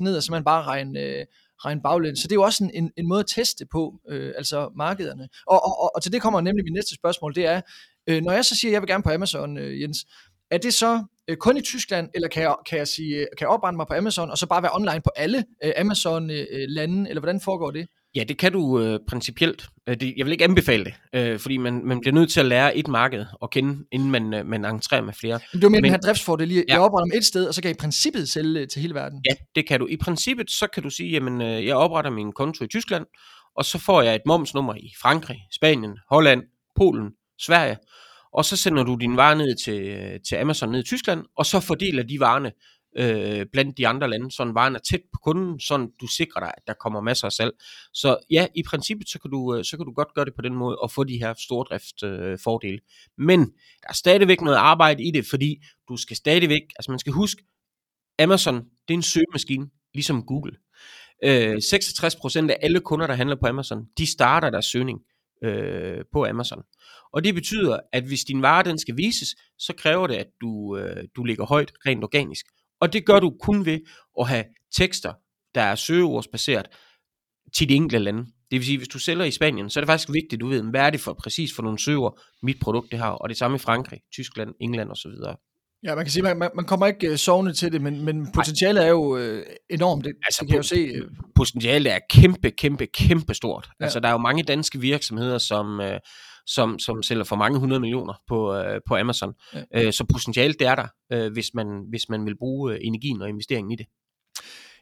ned, 0.00 0.16
og 0.16 0.22
så 0.22 0.32
man 0.32 0.44
bare 0.44 0.62
regne, 0.62 1.00
øh, 1.00 1.24
regne 1.64 1.82
baglæns. 1.82 2.18
Så 2.18 2.28
det 2.28 2.32
er 2.32 2.36
jo 2.36 2.42
også 2.42 2.64
en, 2.64 2.70
en, 2.74 2.92
en 2.96 3.08
måde 3.08 3.20
at 3.20 3.26
teste 3.26 3.66
på, 3.66 3.94
øh, 4.08 4.32
altså 4.36 4.70
markederne. 4.76 5.28
Og, 5.46 5.64
og, 5.64 5.82
og, 5.82 5.92
og 5.94 6.02
til 6.02 6.12
det 6.12 6.22
kommer 6.22 6.40
nemlig 6.40 6.64
mit 6.64 6.74
næste 6.74 6.94
spørgsmål, 6.94 7.34
det 7.34 7.46
er, 7.46 7.60
øh, 8.06 8.22
når 8.22 8.32
jeg 8.32 8.44
så 8.44 8.56
siger, 8.56 8.70
at 8.70 8.72
jeg 8.72 8.82
vil 8.82 8.88
gerne 8.88 9.02
på 9.02 9.10
Amazon, 9.10 9.58
øh, 9.58 9.80
Jens, 9.80 10.06
er 10.50 10.58
det 10.58 10.74
så 10.74 11.04
øh, 11.28 11.36
kun 11.36 11.56
i 11.56 11.60
Tyskland, 11.60 12.10
eller 12.14 12.28
kan 12.28 12.42
jeg, 12.42 12.54
kan 12.68 12.78
jeg 12.78 12.88
sige, 12.88 13.16
øh, 13.16 13.26
kan 13.38 13.44
jeg 13.44 13.48
oprette 13.48 13.76
mig 13.76 13.86
på 13.86 13.94
Amazon, 13.94 14.30
og 14.30 14.38
så 14.38 14.46
bare 14.46 14.62
være 14.62 14.74
online 14.74 15.00
på 15.00 15.10
alle 15.16 15.44
øh, 15.64 15.72
Amazon-lande, 15.76 16.94
øh, 16.94 17.00
øh, 17.00 17.08
eller 17.08 17.20
hvordan 17.20 17.40
foregår 17.40 17.70
det? 17.70 17.88
Ja, 18.16 18.24
det 18.24 18.38
kan 18.38 18.52
du 18.52 18.80
øh, 18.80 19.00
principielt. 19.08 19.66
Øh, 19.88 19.96
det, 20.00 20.14
jeg 20.16 20.26
vil 20.26 20.32
ikke 20.32 20.44
anbefale 20.44 20.84
det, 20.84 20.94
øh, 21.12 21.38
fordi 21.38 21.56
man, 21.56 21.80
man 21.84 22.00
bliver 22.00 22.14
nødt 22.14 22.30
til 22.30 22.40
at 22.40 22.46
lære 22.46 22.76
et 22.76 22.88
marked 22.88 23.26
at 23.42 23.50
kende, 23.50 23.84
inden 23.92 24.10
man, 24.10 24.34
øh, 24.34 24.46
man 24.46 24.64
entrerer 24.64 25.02
med 25.02 25.12
flere. 25.12 25.40
Men 25.52 25.62
var 25.62 25.68
mere 25.68 25.80
den 25.82 25.90
her 25.90 25.98
driftsfordel, 25.98 26.48
jeg, 26.52 26.64
Ja. 26.68 26.74
jeg 26.74 26.80
opretter 26.82 27.06
mig 27.06 27.18
et 27.18 27.24
sted, 27.24 27.46
og 27.46 27.54
så 27.54 27.62
kan 27.62 27.68
jeg 27.68 27.76
i 27.76 27.80
princippet 27.80 28.28
sælge 28.28 28.60
øh, 28.60 28.68
til 28.68 28.82
hele 28.82 28.94
verden. 28.94 29.22
Ja, 29.30 29.34
det 29.54 29.68
kan 29.68 29.80
du. 29.80 29.86
I 29.86 29.96
princippet, 29.96 30.50
så 30.50 30.66
kan 30.74 30.82
du 30.82 30.90
sige, 30.90 31.10
jamen, 31.10 31.42
øh, 31.42 31.66
jeg 31.66 31.76
opretter 31.76 32.10
min 32.10 32.32
konto 32.32 32.64
i 32.64 32.68
Tyskland, 32.68 33.06
og 33.56 33.64
så 33.64 33.78
får 33.78 34.02
jeg 34.02 34.14
et 34.14 34.22
momsnummer 34.26 34.74
i 34.74 34.92
Frankrig, 35.02 35.38
Spanien, 35.52 35.98
Holland, 36.10 36.42
Polen, 36.76 37.10
Sverige, 37.40 37.76
og 38.32 38.44
så 38.44 38.56
sender 38.56 38.82
du 38.82 38.94
din 39.00 39.16
varer 39.16 39.34
ned 39.34 39.64
til, 39.64 39.80
øh, 39.82 40.20
til 40.28 40.36
Amazon 40.36 40.68
ned 40.72 40.80
i 40.80 40.86
Tyskland, 40.86 41.24
og 41.36 41.46
så 41.46 41.60
fordeler 41.60 42.02
de 42.02 42.20
varerne 42.20 42.52
øh, 42.98 43.46
blandt 43.52 43.78
de 43.78 43.88
andre 43.88 44.10
lande, 44.10 44.30
så 44.30 44.52
varen 44.54 44.74
er 44.74 44.78
tæt 44.78 45.00
på 45.00 45.18
kunden, 45.22 45.60
så 45.60 45.88
du 46.00 46.06
sikrer 46.06 46.40
dig, 46.40 46.52
at 46.56 46.62
der 46.66 46.74
kommer 46.74 47.00
masser 47.00 47.26
af 47.26 47.32
salg. 47.32 47.52
Så 47.94 48.18
ja, 48.30 48.46
i 48.54 48.62
princippet, 48.62 49.08
så 49.08 49.18
kan 49.18 49.30
du, 49.30 49.56
øh, 49.56 49.64
så 49.64 49.76
kan 49.76 49.86
du 49.86 49.92
godt 49.92 50.14
gøre 50.14 50.24
det 50.24 50.34
på 50.36 50.42
den 50.42 50.54
måde, 50.54 50.76
og 50.78 50.90
få 50.90 51.04
de 51.04 51.18
her 51.18 51.34
stordriftsfordele. 51.44 52.32
Øh, 52.32 52.38
fordele. 52.44 52.80
Men 53.18 53.40
der 53.82 53.88
er 53.88 53.94
stadigvæk 53.94 54.40
noget 54.40 54.56
arbejde 54.56 55.04
i 55.04 55.10
det, 55.10 55.26
fordi 55.26 55.56
du 55.88 55.96
skal 55.96 56.16
stadigvæk, 56.16 56.62
altså 56.78 56.90
man 56.90 56.98
skal 56.98 57.12
huske, 57.12 57.42
Amazon, 58.18 58.54
det 58.54 58.94
er 58.94 58.98
en 58.98 59.02
søgemaskine, 59.02 59.66
ligesom 59.94 60.22
Google. 60.26 60.56
Øh, 61.24 61.56
66% 61.56 62.50
af 62.50 62.58
alle 62.62 62.80
kunder, 62.80 63.06
der 63.06 63.14
handler 63.14 63.36
på 63.36 63.46
Amazon, 63.46 63.84
de 63.98 64.06
starter 64.06 64.50
deres 64.50 64.66
søgning 64.66 65.00
øh, 65.44 66.04
på 66.12 66.26
Amazon. 66.26 66.62
Og 67.12 67.24
det 67.24 67.34
betyder, 67.34 67.80
at 67.92 68.04
hvis 68.04 68.24
din 68.24 68.42
vare 68.42 68.64
den 68.64 68.78
skal 68.78 68.96
vises, 68.96 69.28
så 69.58 69.72
kræver 69.78 70.06
det, 70.06 70.14
at 70.14 70.26
du, 70.40 70.76
øh, 70.76 71.04
du 71.16 71.24
ligger 71.24 71.46
højt 71.46 71.72
rent 71.86 72.04
organisk. 72.04 72.46
Og 72.80 72.92
det 72.92 73.06
gør 73.06 73.20
du 73.20 73.36
kun 73.40 73.66
ved 73.66 73.80
at 74.20 74.28
have 74.28 74.44
tekster, 74.76 75.12
der 75.54 75.62
er 75.62 75.74
søgeordsbaseret 75.74 76.66
til 77.54 77.68
de 77.68 77.74
enkelte 77.74 78.04
lande. 78.04 78.20
Det 78.22 78.58
vil 78.58 78.64
sige, 78.64 78.78
hvis 78.78 78.88
du 78.88 78.98
sælger 78.98 79.24
i 79.24 79.30
Spanien, 79.30 79.70
så 79.70 79.80
er 79.80 79.82
det 79.82 79.88
faktisk 79.88 80.12
vigtigt, 80.12 80.32
at 80.32 80.40
du 80.40 80.46
ved, 80.46 80.62
hvad 80.62 80.80
er 80.80 80.90
det 80.90 81.00
for 81.00 81.12
præcis 81.12 81.54
for 81.56 81.62
nogle 81.62 81.78
søger, 81.78 82.20
mit 82.42 82.56
produkt 82.60 82.90
det 82.90 82.98
har. 82.98 83.10
Og 83.10 83.28
det 83.28 83.36
samme 83.36 83.54
i 83.54 83.58
Frankrig, 83.58 84.00
Tyskland, 84.12 84.54
England 84.60 84.90
osv. 84.90 85.10
Ja, 85.84 85.94
man 85.94 86.04
kan 86.04 86.12
sige, 86.12 86.22
man, 86.22 86.38
man, 86.38 86.64
kommer 86.64 86.86
ikke 86.86 87.10
uh, 87.10 87.16
sovende 87.16 87.52
til 87.52 87.72
det, 87.72 87.82
men, 87.82 88.04
men 88.04 88.32
potentialet 88.32 88.84
er 88.84 88.88
jo 88.88 89.16
uh, 89.16 89.42
enormt. 89.70 90.04
Det, 90.04 90.12
Altså, 90.26 90.38
det 90.40 90.48
kan 90.48 90.54
jeg 90.54 90.58
jo 90.58 90.62
se. 90.62 91.02
Uh, 91.02 91.10
potentialet 91.34 91.92
er 91.92 91.98
kæmpe, 92.10 92.50
kæmpe, 92.50 92.86
kæmpe 92.86 93.34
stort. 93.34 93.68
Ja. 93.80 93.84
Altså, 93.84 94.00
der 94.00 94.08
er 94.08 94.12
jo 94.12 94.18
mange 94.18 94.42
danske 94.42 94.80
virksomheder, 94.80 95.38
som, 95.38 95.80
øh, 95.80 96.00
som, 96.46 96.78
som 96.78 97.02
sælger 97.02 97.24
for 97.24 97.36
mange 97.36 97.58
hundrede 97.58 97.80
millioner 97.80 98.14
på, 98.28 98.54
øh, 98.54 98.80
på 98.86 98.96
Amazon. 98.96 99.34
Ja. 99.54 99.86
Øh, 99.86 99.92
så 99.92 100.04
potentialet 100.12 100.58
det 100.58 100.66
er 100.66 100.74
der, 100.74 100.86
øh, 101.12 101.32
hvis, 101.32 101.54
man, 101.54 101.66
hvis 101.88 102.08
man 102.08 102.26
vil 102.26 102.36
bruge 102.38 102.72
øh, 102.72 102.78
energien 102.82 103.22
og 103.22 103.28
investeringen 103.28 103.72
i 103.72 103.76
det. 103.76 103.86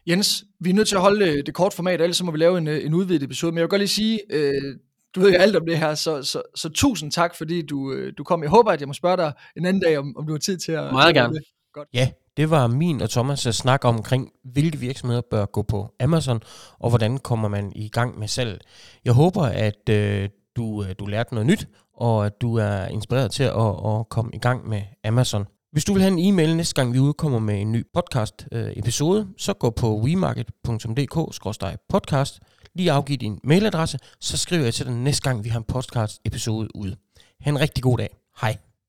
Jens, 0.07 0.43
vi 0.59 0.69
er 0.69 0.73
nødt 0.73 0.87
til 0.87 0.95
at 0.95 1.01
holde 1.01 1.25
øh, 1.25 1.45
det 1.45 1.53
kort 1.53 1.73
format, 1.73 2.01
ellers 2.01 2.17
så 2.17 2.25
må 2.25 2.31
vi 2.31 2.37
lave 2.37 2.57
en, 2.57 2.67
øh, 2.67 2.85
en 2.85 2.93
udvidet 2.93 3.23
episode. 3.23 3.51
Men 3.51 3.57
jeg 3.57 3.63
vil 3.63 3.69
godt 3.69 3.81
lige 3.81 3.87
sige, 3.87 4.19
øh, 4.29 4.75
du 5.15 5.19
ved 5.19 5.31
jo 5.31 5.37
alt 5.37 5.55
om 5.55 5.65
det 5.65 5.77
her, 5.77 5.95
så, 5.95 6.23
så, 6.23 6.41
så 6.55 6.69
tusind 6.69 7.11
tak, 7.11 7.35
fordi 7.35 7.61
du, 7.61 8.09
du 8.17 8.23
kom. 8.23 8.41
Jeg 8.41 8.49
håber, 8.49 8.71
at 8.71 8.79
jeg 8.79 8.87
må 8.87 8.93
spørge 8.93 9.17
dig 9.17 9.33
en 9.57 9.65
anden 9.65 9.81
dag, 9.81 9.97
om, 9.97 10.17
om 10.17 10.27
du 10.27 10.33
har 10.33 10.39
tid 10.39 10.57
til 10.57 10.71
at... 10.71 10.91
Meget 10.91 11.15
gerne. 11.15 11.33
det. 11.33 11.43
Godt. 11.73 11.87
Ja, 11.93 12.09
det 12.37 12.49
var 12.49 12.67
min 12.67 13.01
og 13.01 13.09
Thomas' 13.11 13.51
snak 13.51 13.85
omkring, 13.85 14.31
hvilke 14.43 14.77
virksomheder 14.77 15.21
bør 15.31 15.45
gå 15.45 15.61
på 15.61 15.95
Amazon, 15.99 16.41
og 16.79 16.89
hvordan 16.89 17.17
kommer 17.17 17.47
man 17.47 17.71
i 17.75 17.89
gang 17.89 18.19
med 18.19 18.27
salg. 18.27 18.61
Jeg 19.05 19.13
håber, 19.13 19.41
at 19.41 19.89
øh, 19.89 20.29
du, 20.55 20.83
øh, 20.83 20.95
du 20.99 21.05
lærte 21.05 21.33
noget 21.33 21.47
nyt, 21.47 21.67
og 21.93 22.25
at 22.25 22.41
du 22.41 22.55
er 22.55 22.85
inspireret 22.85 23.31
til 23.31 23.43
at, 23.43 23.75
at 23.87 24.09
komme 24.09 24.31
i 24.33 24.39
gang 24.39 24.69
med 24.69 24.81
Amazon. 25.03 25.45
Hvis 25.71 25.85
du 25.85 25.93
vil 25.93 26.01
have 26.01 26.13
en 26.13 26.33
e-mail 26.33 26.55
næste 26.55 26.75
gang, 26.75 26.93
vi 26.93 26.99
udkommer 26.99 27.39
med 27.39 27.61
en 27.61 27.71
ny 27.71 27.83
podcast-episode, 27.93 29.21
øh, 29.21 29.27
så 29.37 29.53
gå 29.53 29.69
på 29.69 29.99
wemarket.dk-podcast, 29.99 32.39
lige 32.75 32.91
afgiv 32.91 33.17
din 33.17 33.39
mailadresse, 33.43 33.99
så 34.21 34.37
skriver 34.37 34.63
jeg 34.63 34.73
til 34.73 34.85
dig 34.85 34.93
næste 34.93 35.29
gang, 35.29 35.43
vi 35.43 35.49
har 35.49 35.59
en 35.59 35.65
podcast-episode 35.67 36.75
ud. 36.75 36.95
Ha' 37.41 37.49
en 37.49 37.59
rigtig 37.59 37.83
god 37.83 37.97
dag. 37.97 38.17
Hej. 38.41 38.64